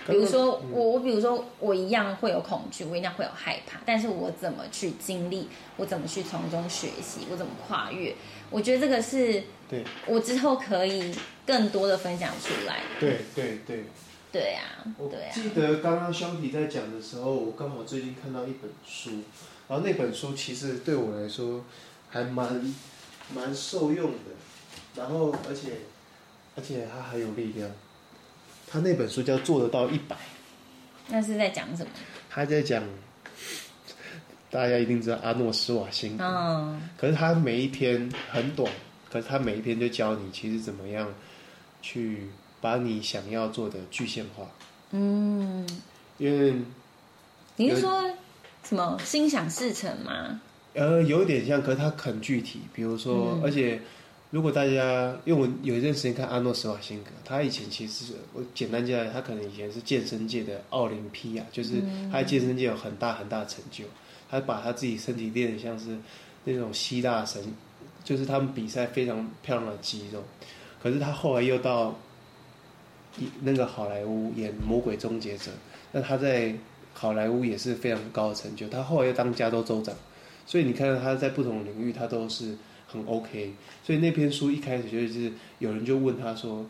[0.06, 8.14] 比如说我，我比如说我一样会有恐惧，我一样会有害怕，但是我怎么去经历，我怎么去从中学习，我怎么跨越？
[8.50, 11.14] 我觉得这个是，对，我之后可以
[11.46, 12.80] 更多的分享出来。
[13.00, 13.84] 对对对，
[14.32, 14.62] 对啊，
[15.10, 15.32] 对啊。
[15.34, 19.22] 我记得刚刚兄弟在讲的时候，我刚好最近看到一本书，
[19.68, 21.64] 然后那本书其实对我来说
[22.08, 22.74] 还蛮
[23.34, 24.30] 蛮受用的，
[24.94, 25.72] 然后而且
[26.56, 27.70] 而且它很有力量。
[28.68, 30.16] 他那本书叫《做得到一百》，
[31.08, 31.92] 那是在讲什么？
[32.28, 32.82] 他在讲，
[34.50, 36.24] 大家一定知道阿诺施瓦辛格。
[36.24, 36.88] 嗯。
[36.98, 38.70] 可是他每一篇很短，
[39.16, 41.12] 可是他每一篇就教你其实怎么样
[41.80, 42.28] 去
[42.60, 44.46] 把你想要做的具现化。
[44.90, 45.66] 嗯。
[46.18, 46.54] 因为
[47.56, 48.02] 你是说
[48.62, 50.40] 什么心想事成吗？
[50.74, 52.60] 呃，有点像，可是他很具体。
[52.74, 53.80] 比如说，嗯、而且。
[54.32, 61.74] 如果大家，因为我有一段时间看阿诺施瓦辛格，他以前其实我简单介绍，他可能以前是健身界的奥林匹亚，就是
[62.10, 63.84] 他在健身界有很大很大的成就，
[64.28, 65.96] 他把他自己身体练得像是
[66.42, 67.40] 那种希腊神，
[68.06, 70.24] 就是他们比赛非常漂亮的肌肉。
[70.82, 71.94] 可是他后来又到
[73.18, 75.50] 一那个好莱坞演《魔鬼终结者》，
[75.92, 76.54] 那他在
[76.94, 78.66] 好莱坞也是非常高的成就。
[78.68, 79.94] 他后来又当加州州长，
[80.46, 82.56] 所以你看到他在不同领域，他都是。
[82.88, 86.64] 很 OK，所以那篇书一开始就是有人就问他说，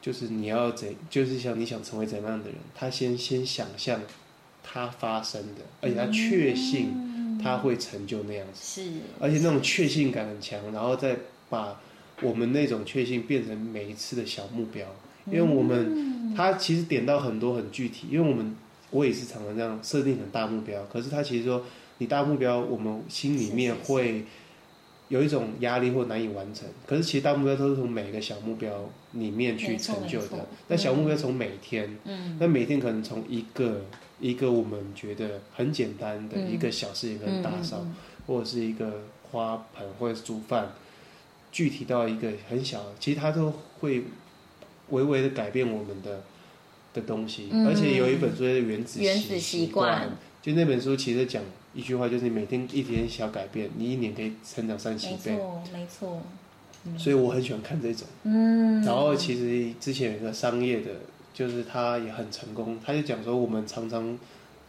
[0.00, 2.54] 就是你要怎，就是想你想成为怎样的人？
[2.72, 4.00] 他先先想象
[4.62, 7.09] 他发生的，而且他确信
[7.42, 11.16] 他会成就那样子，是，而且那种确信感很强，然后再
[11.48, 11.80] 把
[12.22, 14.86] 我们那种确信变成每一次的小目标，
[15.26, 18.54] 因为我们他其实点到很多很具体，因为我们
[18.90, 21.64] 我也是常常这样设定很大目标，可是他其实说
[21.98, 24.24] 你大目标，我们心里面会。
[25.10, 30.46] 有一种压力或难以完成，可是其实大目标都是从每个小目标里面去成就的。
[30.68, 33.84] 那小目标从每天，嗯，那每天可能从一个
[34.20, 37.84] 一个我们觉得很简单的一个小事情，可能打扫，
[38.26, 40.72] 或者是一个花盆，或者是煮饭，
[41.50, 44.04] 具体到一个很小，其实它都会
[44.90, 46.22] 微微的改变我们的
[46.92, 47.48] 的东西。
[47.66, 50.08] 而且有一本书叫《原子原子习惯》，
[50.42, 51.42] 就那本书其实讲。
[51.72, 55.30] 一句话就是你每天一点小改变，你一年可以成长三七倍。
[55.30, 56.20] 没错，没错。
[56.84, 58.04] 嗯、所以我很喜欢看这种。
[58.24, 58.82] 嗯。
[58.82, 60.90] 然后其实之前有一个商业的，
[61.40, 64.18] 就是他也很成功，他就讲说我们常常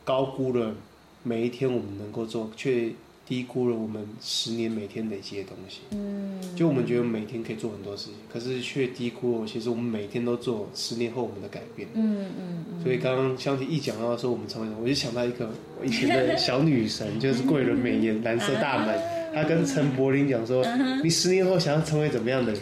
[0.05, 0.73] 高估了
[1.21, 2.89] 每一天我们能够做，却。
[3.23, 18.99] 低估了我们十年每天累积的东西，嗯，就我们觉得每天可以做很多事情，可是却低估了其实我们每天都做十年后我们的改变，嗯嗯，嗯，所以刚刚香缇一讲到说我们成为我就想到一个我以前的小女神，就是桂纶镁演蓝色大门，
[19.33, 20.65] 她跟陈柏霖讲说，
[21.01, 22.61] 你十年后想要成为怎么样的人？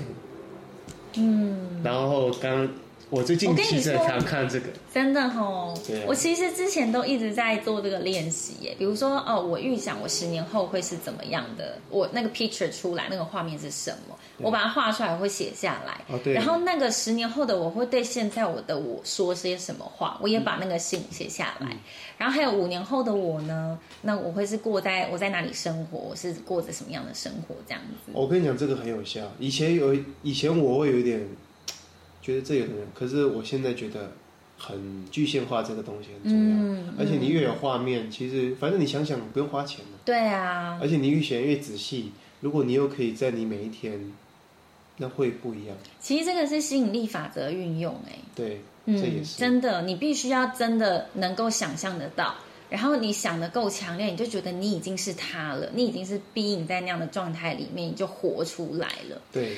[1.15, 2.69] 嗯，然后刚。
[3.09, 5.73] 我最近其实常看这个，真的吼。
[5.87, 8.75] 对，我其实之前都一直在做这个练习耶。
[8.77, 16.01] 比如说，哦，我预想我十年后会是怎么样的，我那个 picture 出来，那个画面是什么，我把它画出来，我会写下来。
[16.07, 16.33] 哦，对。
[16.35, 21.67] 然后那个十年后的我会对现在我的我说些什么话，我也把那个信写下来。
[21.71, 21.79] 嗯。
[22.19, 28.11] 然后还有五年后的我呢，那我会是过在我在哪里生活，我是过着什么样的生活这样子。
[28.13, 29.21] 我跟你讲，这个很有效。
[29.39, 31.27] 以前有，以前我会有一点。
[32.21, 34.11] 觉得这有的人，可是我现在觉得
[34.57, 36.55] 很具象化，这个东西很重要。
[36.57, 39.97] 嗯，而且你越有画面，嗯，其实反正你想想，不用花钱的。
[40.03, 40.77] 对啊。
[40.81, 42.11] 而且你越写越仔细，
[42.41, 44.11] 如果你又可以在你每一天
[44.97, 45.77] 那会不一样。
[45.99, 52.35] 其实这个是吸引力法则运用，哎，对，嗯，这也是真的，你必须要真的能够想象得到，
[52.69, 59.21] 然后你想的够强烈，你就觉得你已经是他了，你已经是 being 在那样的状态里面，你就活出来了。
[59.31, 59.55] 对，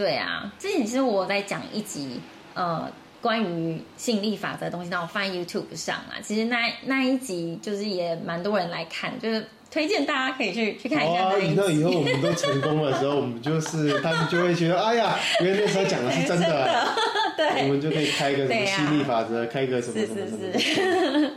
[0.00, 2.20] 对啊，之前其实我在讲一集，
[2.54, 2.90] 呃。
[3.22, 6.16] 关于吸引力法则的东西，那我放在 YouTube 上啊。
[6.22, 11.48] 其实那那一集就是也蛮多人来看，就是推荐大家可以去去看一下那一集。
[11.48, 16.88] 你看以后我们都成功的时候，我们就是他们就会觉得，哎呀， 原来那时候讲的是真的。
[17.36, 20.58] 对，我们就可以开个什么吸引力法则，啊、开个什么什么什么。
[20.58, 21.32] 是是是。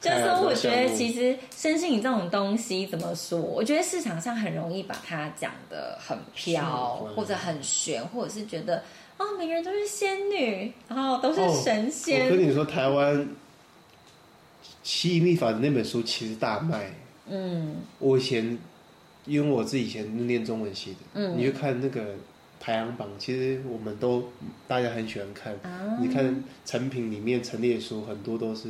[0.00, 3.40] 就是说，我觉得其实身心灵这种东西怎么说？
[3.40, 8.82] 我觉得市场上很容易把它讲的很飘，或者很玄，或者是觉得。
[9.18, 12.20] 哦，每个人都是仙女，然后都是神仙。
[12.20, 13.16] 哦、我跟你说，台湾
[14.84, 16.92] 《吸引力法的》那本书其实大卖。
[17.26, 18.56] 嗯，我以前
[19.26, 22.14] 因为我自己以前念中文系的，嗯，你就看那个
[22.60, 24.22] 排行榜，其实我们都
[24.68, 25.52] 大家很喜欢看。
[25.64, 28.68] 啊、你看成品里面陈列书，很多都是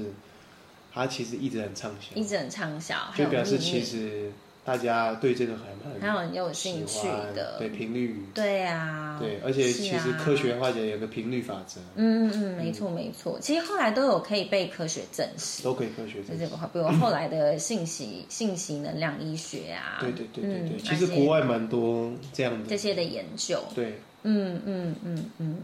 [0.99, 4.33] 它其实一直很畅销，一直很畅销，就表示其实。
[4.65, 5.63] 大家对这个还
[5.99, 23.99] 蛮很有兴趣的，对频率，对啊，对，而且其实科学化讲有个频率法则，嗯嗯嗯，没错没错，其实后来都有可以被科学证实，都可以科学证实，这个话，比如后来的信息信息能量医学啊，对对对对对，其实国外蛮多这样的这些的研究，对，
[24.31, 25.57] 嗯嗯嗯嗯，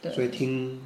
[0.00, 0.80] 对，所以听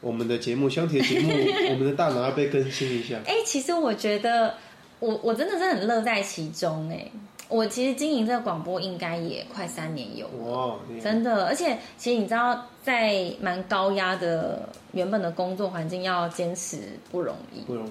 [0.00, 1.30] 我们的节目，香甜节目，
[1.70, 3.20] 我们的大脑要被更新一下。
[3.26, 4.54] 哎，其实我觉得。
[5.00, 7.10] 我我真的是很乐在其中哎！
[7.48, 11.46] 我其实经营这个广播应该也快三年有了，真的。
[11.46, 16.80] 而且其实你知道，在蛮高压的原本的工作环境，要坚持
[17.10, 17.90] 不容易，不容易。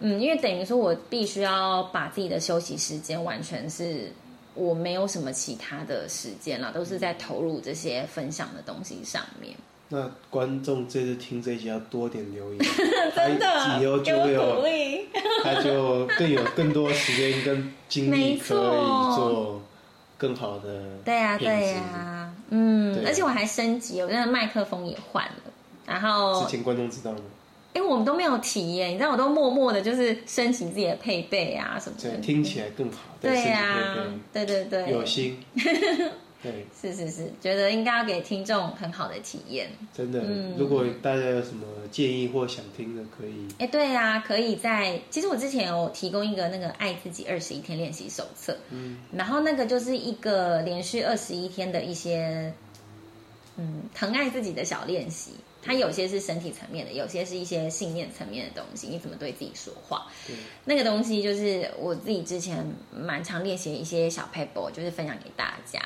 [0.00, 4.12] 嗯，因为等于说我必须要把自己的休息时间完全是
[4.54, 9.54] 我没有什么其他的时间了，都是在投入这些分享的东西上面。
[9.88, 12.58] 那观众这次听这一集要多点留言，
[13.16, 14.64] 真的，以后就会有，
[15.42, 19.60] 他就更有更多时间跟精力可以做
[20.16, 20.82] 更好的。
[21.04, 25.52] 对呀，对呀，嗯，而且我还升级，我那个麦克风也换了。
[25.86, 27.18] 然后之前观众知道吗？
[27.72, 32.98] 哎，我们都没有提耶，你知道，我都默默的，就是申请自己的配备啊什么的，听起来更好。
[33.20, 33.96] 对呀，
[34.32, 35.38] 对对对，有心。
[36.42, 39.68] 对，是是是，觉得应该要给听众很好的体验。
[39.94, 43.46] 真的，嗯、如果大家有什么建议或想听的，可以。
[43.58, 44.98] 哎，对啊，可以在。
[45.10, 52.50] 其实我之前有提供一个那个爱自己二十一天练习手册，嗯，然后那个就是一个连续二十一天的一些，
[53.58, 55.32] 嗯，疼爱自己的小练习。
[55.62, 58.88] 它有些是身体层面的，有些是一些信念层面的东西。
[58.88, 60.06] 你怎么对自己说话？
[60.64, 65.80] 那个东西就是我自己之前蛮常练习一些小 paper，，就是分享给大家。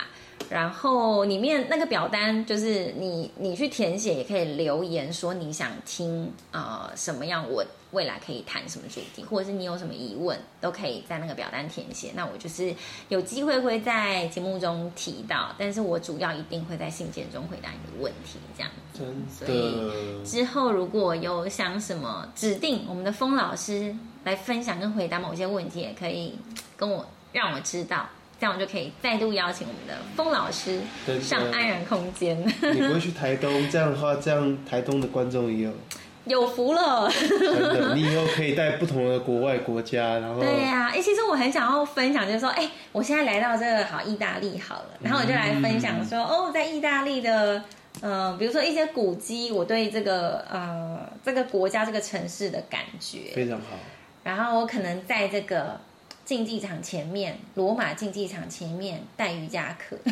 [0.50, 7.64] 然后里面那个表单就是你你去填写，也可以留言说你想听啊、呃、什么样，我
[7.94, 12.10] 未来可以谈什么主题，或者是你有什么疑问，都可以在那个表单填写。
[12.14, 12.74] 那我就是
[13.08, 18.98] 有机会会在节目中提到，但是我主要一定会在信件中回答你的问题，这样子。
[18.98, 19.46] 真的。
[19.46, 26.34] 所以之后如果有想什么指定我们的风老师来分享跟回答某些问题，也可以
[26.76, 28.06] 跟我让我知道。
[28.36, 30.80] 这样我就可以再度邀请我们的风老师
[31.22, 32.36] 上安然空间。
[32.74, 35.72] 你不会去台东，这样的话，这样台东的观众也有
[36.24, 37.10] 有福了。
[37.10, 47.62] 真的， 你以后可以带不同的国外国家，然后对呀、啊，哎，其实我很想要分享，就是说，哎，我现在来到这个好意大利好了，然后我就来分享说，嗯、哦，在意大利的，
[48.00, 53.76] 嗯、呃，比如说一些古迹，我对这个呃这个国家这个城市的感觉非常好。
[54.22, 55.80] 然后我可能在这个。
[56.24, 59.94] 竞技场前面，罗马竞技场前面带瑜伽课，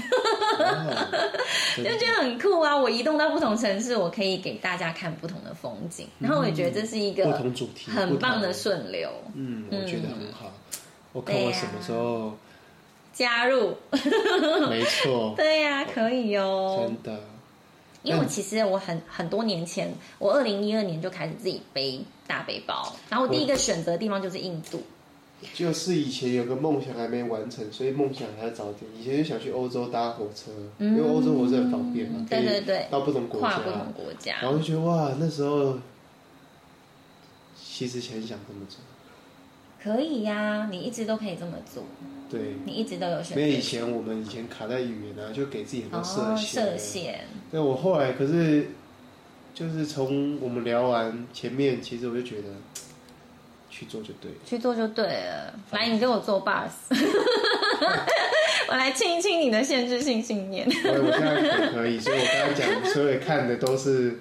[1.77, 2.77] 就觉得很酷啊！
[2.77, 9.11] 我移动到不同城市，我可以给大家看不同的风景，然后我也觉得这是一个不同主题很棒的顺流。
[9.35, 10.53] 嗯，我觉得很好。
[11.15, 12.37] 我看我什么时候
[13.15, 13.75] 加入？
[14.69, 15.33] 没错。
[15.35, 16.85] 对呀，可以哦。
[16.87, 17.21] 真的。
[18.03, 24.83] 因为我其实我很很多年前，我二零一二年就开始自己背大背包，然后我第一个选择的地方就是印度。
[25.55, 28.91] 就是以前有个梦想还没完成，所以梦想还要早点。
[28.99, 35.79] 以前就想去欧洲搭火车，嗯、因为欧洲火车很方便嘛，对对对，到不同国家，不同国家，然后就觉得哇，那时候
[37.61, 38.79] 其实很想这么做。
[39.83, 41.83] 可以呀、啊，你一直都可以这么做。
[42.31, 43.37] 对，你一直都有选择。
[43.37, 46.65] 没有以前我们以前卡在语言啊，就给自己很多设限。
[46.65, 47.21] 设限。
[47.51, 48.69] 对，我后来可是
[49.53, 52.49] 就是从我们聊完前面，其实我就觉得。
[53.83, 55.53] 去做就对了，去做就对了。
[55.73, 56.97] 来，你给我做 bus，我
[58.71, 60.65] 我来清一清你的限制性信念。
[60.85, 64.21] 我我现在可可以，所以我刚刚讲，所以看的都是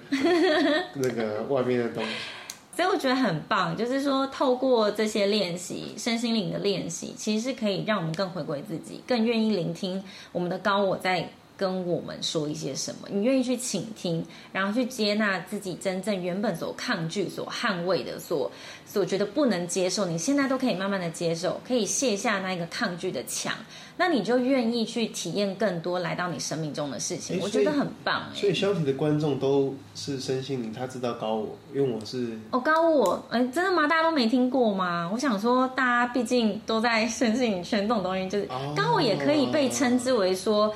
[0.94, 2.10] 那个外面的东西。
[2.74, 10.02] 所以我觉得很棒，就是说透过这些练习，身心灵的练习，其实是可以让我们更回归自己，更愿意聆听
[10.32, 11.30] 我们的高我在。
[11.56, 13.08] 跟我们说一些什么？
[13.10, 18.50] 你愿意去倾听，然后去接纳自己真正原本所抗拒、所捍卫的、所
[18.86, 23.54] 所觉得不能接受，你现在都可以慢慢的接受，可以卸下那个抗拒的墙，
[23.96, 27.38] 那你就愿意去体验更多来到你生命中的事情。
[27.40, 28.24] 我觉得很棒。
[28.34, 33.86] 所以香缇的观众都是身心灵，他知道高我，因为我是哦高我，哎，真的吗？
[33.86, 35.08] 大家都没听过吗？
[35.12, 40.74] 我想说，大家毕竟都在身心灵圈，这种东西就是、哦、高我也可以被称之为说。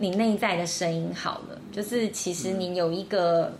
[0.00, 3.52] 你内在的声音好了，就是其实你有一个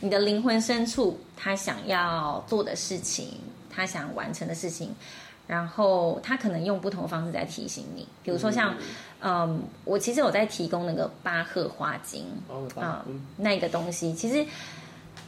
[0.00, 3.38] 你的灵魂深处，他想要做的事情，
[3.70, 4.92] 他想完成的事情，
[5.46, 8.08] 然后他可能用不同的方式在提醒你。
[8.24, 8.74] 比如说像，
[9.20, 12.26] 嗯，我其实有在提供那个巴赫花精
[12.74, 13.04] 啊，
[13.36, 14.44] 那个东西，其实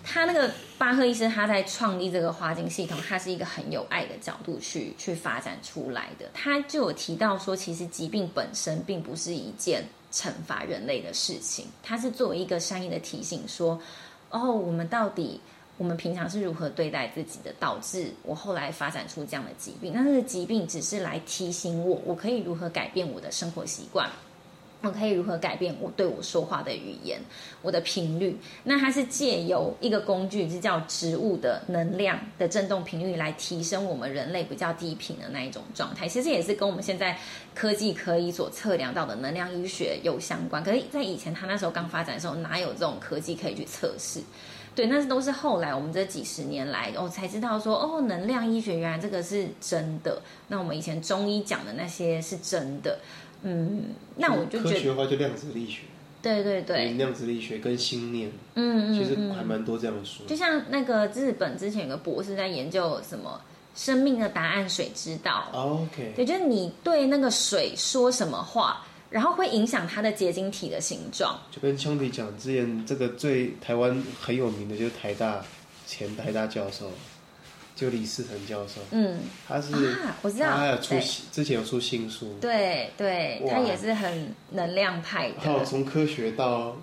[0.03, 6.27] 他那个巴赫医生他在创立这个花精系统，他是一个很有爱的角度去去发展出来的。
[6.35, 9.85] 他就有提到说，其实疾病本身并不是一件。
[10.13, 13.81] 惩罚人类的事情，它是作为一个善意的提醒，说
[14.31, 15.41] ：“哦，我们到底
[15.79, 19.93] 我们平常是如何对待自己的，导致我后来发展出这样的疾病。
[19.95, 24.09] 那这个疾病只是来提醒我，我可以如何改变我的生活习惯。”
[24.83, 27.21] 我可以如何改变我对我说话的语言，
[27.61, 28.39] 我的频率？
[28.65, 36.09] 那它是借由一个工具，是叫植物的能量的振动频率，来提升我们人类比较低频的那一种状态。
[36.09, 37.19] 其实也是跟我们现在
[37.55, 40.65] 科技可以所测量到的能量医学有相关。
[40.65, 44.21] 可是，在以前他那时候刚发展的时候，哪有这种科技可以去测试？
[44.75, 50.23] 对，那是都是后来我们这几十年来，我才知道说，哦，能量医学原来这个是真的。
[50.49, 52.99] 那我们以前中医讲的那些是真的。
[53.43, 55.83] 嗯，那我就科学的话就量子力学，
[56.21, 60.25] 对对对，量子力学跟心念，嗯嗯，其实还蛮多这样的书。
[60.27, 63.41] 就像那个日本之前有个博士在研究什么
[63.75, 65.49] 生命的答案，水知道。
[65.55, 71.41] OK，也就是你对那个水说什么话，然后会影响它的结晶体的形状。
[71.51, 75.43] 就跟兄弟讲，之前这个最台湾很有名的就是台大
[75.87, 76.91] 前台大教授。
[77.81, 79.73] 就李世成教授，嗯，他是，
[80.03, 80.95] 啊、我知道，他有出
[81.33, 85.41] 之前有出新书，对对，他也是很能量派的。
[85.41, 86.77] 还有从科学到，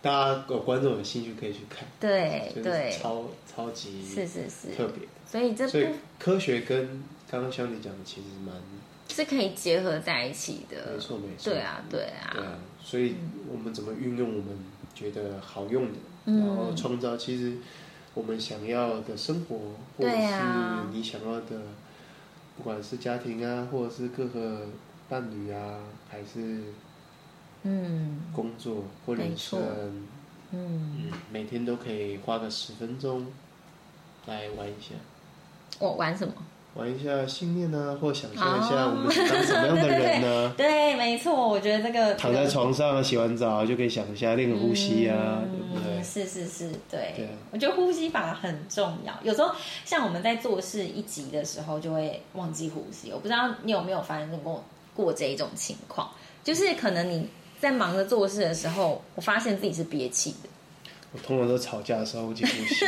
[0.00, 5.88] 大家有观众有兴趣可以去看，对对，超超级是是是特别，所以这所以
[6.18, 8.54] 科学跟刚刚像你讲的其实蛮
[9.10, 13.16] 是可以结合在一起的，没错没错，对啊对啊，对啊，所以
[13.52, 14.46] 我们怎么运用我们
[14.94, 17.52] 觉得好用的，然后创造其实。
[18.18, 19.56] 我们想要的生活，
[19.96, 20.34] 或者是
[20.92, 21.62] 你想要的，
[22.56, 24.62] 不管是家庭啊，或者是各个
[25.08, 25.78] 伴侣啊，
[26.10, 26.64] 还是
[27.62, 30.08] 嗯工作或人生，嗯，
[30.50, 33.24] 嗯，每天都可以花个十分钟
[34.26, 34.96] 来玩一下。
[35.78, 36.34] 我玩什么？
[36.74, 40.54] 玩一下信念呢、啊，或想象一下我们是当什么样的人呢、啊？
[40.58, 45.87] 对，对，没错，我觉得这个躺在床上洗完澡就可以想一下练个呼吸啊，嗯、对不对？
[46.02, 47.28] 是是是，对。
[47.50, 49.12] 我觉得呼吸法很重要。
[49.22, 53.12] 有时候像我们在做事一急的时候，就会忘记呼吸。
[53.12, 56.10] 我不知道你有没有发生过过这一种情况，
[56.42, 57.28] 就是可能你
[57.60, 60.48] 在忙着做事的时候，我发现自己是憋气的。
[61.12, 62.84] 我通常都吵架的时候忘记呼吸。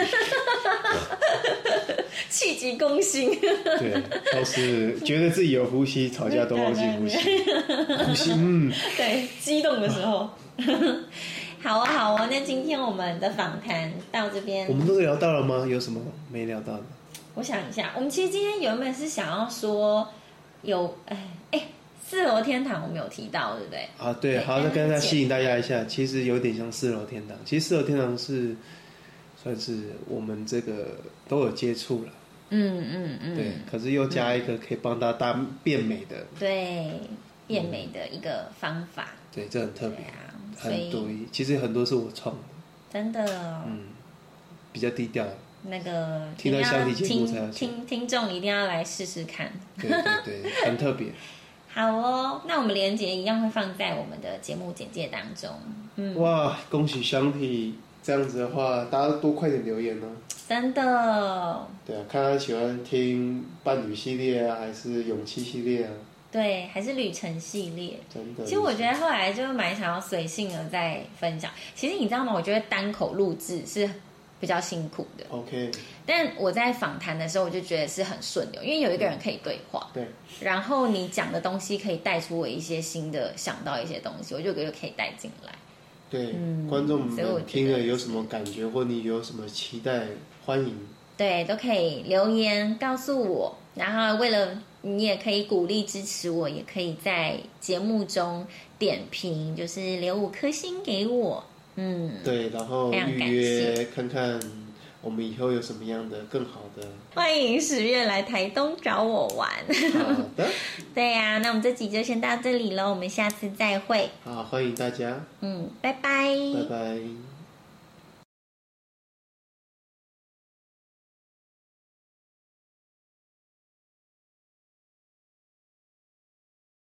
[2.28, 4.02] 气急攻心，对，
[4.32, 7.16] 都是觉得自己有呼吸，吵架都忘记呼吸，
[8.06, 10.30] 呼吸，嗯，对，激动的时候，
[11.62, 15.66] 好啊，好啊，那今天我们的访谈到这边，我们都聊到了吗？
[15.66, 16.00] 有什么
[16.30, 16.82] 没聊到的？
[17.34, 20.08] 我想一下，我们其实今天原本是想要说
[20.62, 21.62] 有，哎哎，
[22.04, 23.88] 四楼天堂我们有提到，对不对？
[23.98, 28.56] 啊，对，好，那刚才吸引大家一下，其实有点像四楼天堂，其实四楼天堂是。
[29.42, 32.12] 算是我们这个都有接触了，
[32.50, 37.00] 嗯嗯嗯，对，可是又加一个可以帮大家变美的，对，
[37.46, 40.29] 变美的一个方法，对，这很特别啊，
[40.60, 42.42] 很多，其实很多是我创的，
[42.92, 43.24] 真的，
[43.66, 43.84] 嗯，
[44.72, 45.26] 比较低调，
[45.62, 49.50] 那个听到香缇节目才要听听众一定要来试试看，
[49.80, 51.08] 对对对，很特别。
[51.72, 55.48] 好哦，那我们连接一样会放在我们的节目简介当中。
[55.96, 57.74] 嗯，哇，恭喜香缇。
[58.02, 60.16] 这样子的话，大家多快点留言呢、啊。
[60.48, 61.68] 真的。
[61.86, 65.92] 对啊，看他喜欢听伴侣系列啊，还是勇气系列啊？
[66.32, 67.98] 对，还是旅程系列。
[68.12, 68.44] 真的。
[68.44, 71.50] 其实我觉得后来就蛮想要随性的在分享。
[71.74, 72.32] 其实你知道吗？
[72.32, 73.90] 我觉得单口录制是
[74.38, 75.24] 比较辛苦的。
[75.28, 75.70] OK，
[76.06, 80.06] 但我在访谈的时候，我就觉得是很顺流，因为有一个人可以对话，对，
[80.40, 85.52] 然后你讲的东西可以带出我一些新的想到一些东西，我就觉得可以带进来。
[86.08, 90.06] 对，嗯、观众们听了有什么感觉，或你有什么期待，
[90.46, 90.76] 欢迎。
[91.16, 93.56] 对，都可以留言告诉我。
[93.74, 98.46] 然后为了你也可以鼓励支持我，也可以在节目中
[98.78, 101.44] 点评，就是留五颗星给我。
[101.76, 104.40] 嗯，对，然后预约看看
[105.02, 106.86] 我们以后有什么样的更好的。
[107.14, 109.48] 欢迎十月来台东找我玩。
[109.92, 110.48] 好的。
[110.94, 114.10] 对呀、啊，那我们这集就先到这里喽，我们下次再会。
[114.24, 115.24] 好，欢迎大家。
[115.40, 116.34] 嗯，拜拜。
[116.54, 117.29] 拜拜。